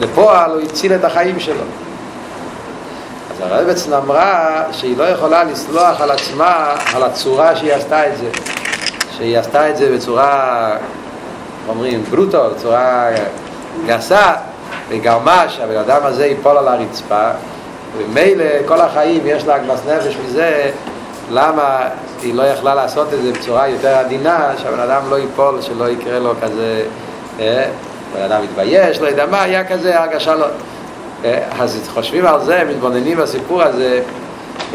לפועל 0.00 0.50
הוא 0.50 0.60
הציל 0.60 0.94
את 0.94 1.04
החיים 1.04 1.40
שלו. 1.40 1.62
אז 3.30 3.40
הרבצן 3.40 3.92
אמרה 3.92 4.62
שהיא 4.72 4.98
לא 4.98 5.04
יכולה 5.04 5.44
לסלוח 5.44 6.00
על 6.00 6.10
עצמה, 6.10 6.74
על 6.94 7.02
הצורה 7.02 7.56
שהיא 7.56 7.72
עשתה 7.72 8.06
את 8.06 8.16
זה. 8.16 8.26
שהיא 9.16 9.38
עשתה 9.38 9.70
את 9.70 9.76
זה 9.76 9.92
בצורה, 9.94 10.76
אומרים, 11.68 12.02
ברוטו, 12.02 12.50
בצורה 12.50 13.08
גסה, 13.86 14.32
וגרמה 14.88 15.48
שהבן 15.48 15.76
אדם 15.76 16.00
הזה 16.04 16.26
ייפול 16.26 16.56
על 16.58 16.68
הרצפה, 16.68 17.28
ומילא 17.98 18.44
כל 18.66 18.80
החיים 18.80 19.22
יש 19.24 19.44
לה 19.46 19.54
הגמס 19.54 19.80
נפש 19.86 20.16
מזה, 20.26 20.70
למה 21.30 21.88
היא 22.22 22.34
לא 22.34 22.42
יכלה 22.42 22.74
לעשות 22.74 23.14
את 23.14 23.22
זה 23.22 23.32
בצורה 23.32 23.68
יותר 23.68 23.94
עדינה, 23.94 24.52
שהבן 24.58 24.80
אדם 24.80 25.02
לא 25.10 25.16
ייפול, 25.16 25.62
שלא 25.62 25.88
יקרה 25.88 26.18
לו 26.18 26.34
כזה, 26.42 26.82
אה? 27.40 27.64
בן 28.14 28.22
אדם 28.22 28.44
יתבייש, 28.44 29.00
לא 29.00 29.08
יודע 29.08 29.26
מה, 29.26 29.42
היה 29.42 29.64
כזה 29.64 30.00
הרגשה 30.00 30.34
לא... 30.34 30.46
אה? 31.24 31.38
אז 31.60 31.88
חושבים 31.94 32.26
על 32.26 32.44
זה, 32.44 32.64
מתבוננים 32.70 33.16
בסיפור 33.18 33.62
הזה, 33.62 34.00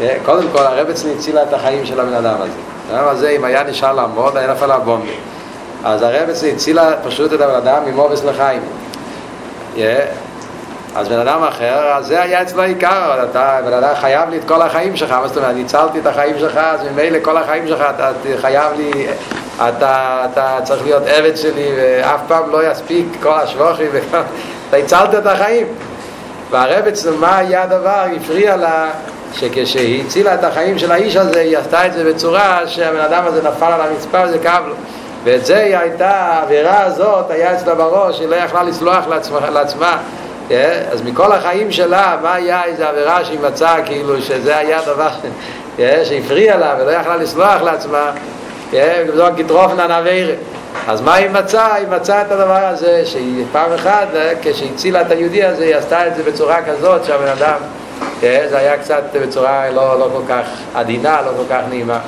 אה? 0.00 0.16
קודם 0.24 0.48
כל 0.52 0.58
הרבצן 0.58 1.08
הצילה 1.16 1.42
את 1.42 1.52
החיים 1.52 1.86
של 1.86 2.00
הבן 2.00 2.14
אדם 2.14 2.34
הזה. 2.40 2.69
אדם 2.90 3.08
הזה, 3.08 3.30
אם 3.30 3.44
היה 3.44 3.62
נשאר 3.62 3.92
לעמוד, 3.92 4.36
היה 4.36 4.52
נפל 4.52 4.70
הבומבה. 4.70 5.12
אז 5.84 6.02
הרבצן 6.02 6.46
הצילה 6.46 6.90
פשוט 7.04 7.32
את 7.32 7.40
הבן 7.40 7.54
אדם 7.54 7.82
ממובס 7.86 8.24
לחיים. 8.24 8.62
אז 10.96 11.08
בן 11.08 11.18
אדם 11.18 11.42
אחר, 11.42 11.92
אז 11.96 12.06
זה 12.06 12.22
היה 12.22 12.42
אצלו 12.42 12.62
עיקר, 12.62 13.24
אתה, 13.30 13.58
בן 13.64 13.72
אדם 13.72 13.94
חייב 13.94 14.30
לי 14.30 14.38
את 14.38 14.44
כל 14.48 14.62
החיים 14.62 14.96
שלך, 14.96 15.12
מה 15.12 15.28
זאת 15.28 15.36
אומרת, 15.36 15.50
אני 15.50 15.62
הצלתי 15.62 15.98
את 15.98 16.06
החיים 16.06 16.38
שלך, 16.38 16.56
אז 16.56 16.80
ממילא 16.92 17.18
כל 17.22 17.36
החיים 17.36 17.68
שלך, 17.68 17.80
אתה 17.80 18.10
חייב 18.40 18.72
לי, 18.76 19.06
אתה, 19.56 20.26
אתה 20.32 20.58
צריך 20.64 20.82
להיות 20.82 21.02
עבד 21.06 21.36
שלי, 21.36 21.68
ואף 21.76 22.20
פעם 22.28 22.50
לא 22.50 22.70
יספיק 22.70 23.06
כל 23.22 23.32
השלוחים, 23.32 23.90
אתה 24.68 24.76
הצלת 24.76 25.14
את 25.14 25.26
החיים. 25.26 25.66
והרב 26.50 26.86
אצלנו, 26.86 27.16
מה 27.16 27.38
היה 27.38 27.62
הדבר, 27.62 28.04
הפריע 28.16 28.56
לה, 28.56 28.90
שכשהיא 29.34 30.04
הצילה 30.04 30.34
את 30.34 30.44
החיים 30.44 30.78
של 30.78 30.92
האיש 30.92 31.16
הזה, 31.16 31.40
היא 31.40 31.58
עשתה 31.58 31.86
את 31.86 31.92
זה 31.92 32.04
בצורה 32.04 32.62
שהבן 32.66 33.00
אדם 33.00 33.24
הזה 33.26 33.48
נפל 33.48 33.72
על 33.72 33.80
הרצפה 33.80 34.18
וזה 34.24 34.38
כאב 34.38 34.66
לו. 34.66 34.74
ואת 35.24 35.46
זה 35.46 35.58
היא 35.58 35.76
הייתה, 35.76 36.10
העבירה 36.10 36.82
הזאת 36.82 37.30
היה 37.30 37.54
אצלה 37.54 37.74
בראש, 37.74 38.20
היא 38.20 38.28
לא 38.28 38.36
יכלה 38.36 38.62
לסלוח 38.62 39.06
לעצמה, 39.08 39.50
לעצמה. 39.50 39.98
אז 40.92 41.02
מכל 41.04 41.32
החיים 41.32 41.72
שלה, 41.72 42.16
מה 42.22 42.34
היה 42.34 42.64
איזו 42.64 42.84
עבירה 42.84 43.24
שהיא 43.24 43.38
מצאה, 43.40 43.82
כאילו 43.82 44.22
שזה 44.22 44.56
היה 44.56 44.80
דבר 44.86 45.08
שהפריע 46.04 46.56
לה 46.56 46.74
ולא 46.80 46.90
יכלה 46.90 47.16
לסלוח 47.16 47.62
לעצמה, 47.62 48.10
וזו 48.72 49.24
גטרופנה 49.36 49.86
נעבירה. 49.86 50.34
אז 50.88 51.00
מה 51.00 51.14
היא 51.14 51.30
מצאה? 51.30 51.74
היא 51.74 51.86
מצאה 51.88 52.22
את 52.22 52.32
הדבר 52.32 52.66
הזה, 52.66 53.02
שהיא 53.04 53.44
פעם 53.52 53.72
אחת, 53.72 54.08
כשהצילה 54.42 55.00
את 55.00 55.10
היהודי 55.10 55.44
הזה, 55.44 55.64
היא 55.64 55.76
עשתה 55.76 56.06
את 56.06 56.16
זה 56.16 56.22
בצורה 56.22 56.62
כזאת 56.62 57.04
שהבן 57.04 57.28
אדם, 57.28 57.58
זה 58.20 58.58
היה 58.58 58.78
קצת 58.78 59.02
בצורה 59.22 59.70
לא, 59.70 59.98
לא 59.98 60.08
כל 60.12 60.22
כך 60.28 60.46
עדינה, 60.74 61.20
לא 61.22 61.30
כל 61.36 61.44
כך 61.50 61.60
נעימה. 61.68 62.00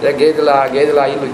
זה 0.00 0.12
גדל 0.12 0.98
העילוי. 0.98 1.28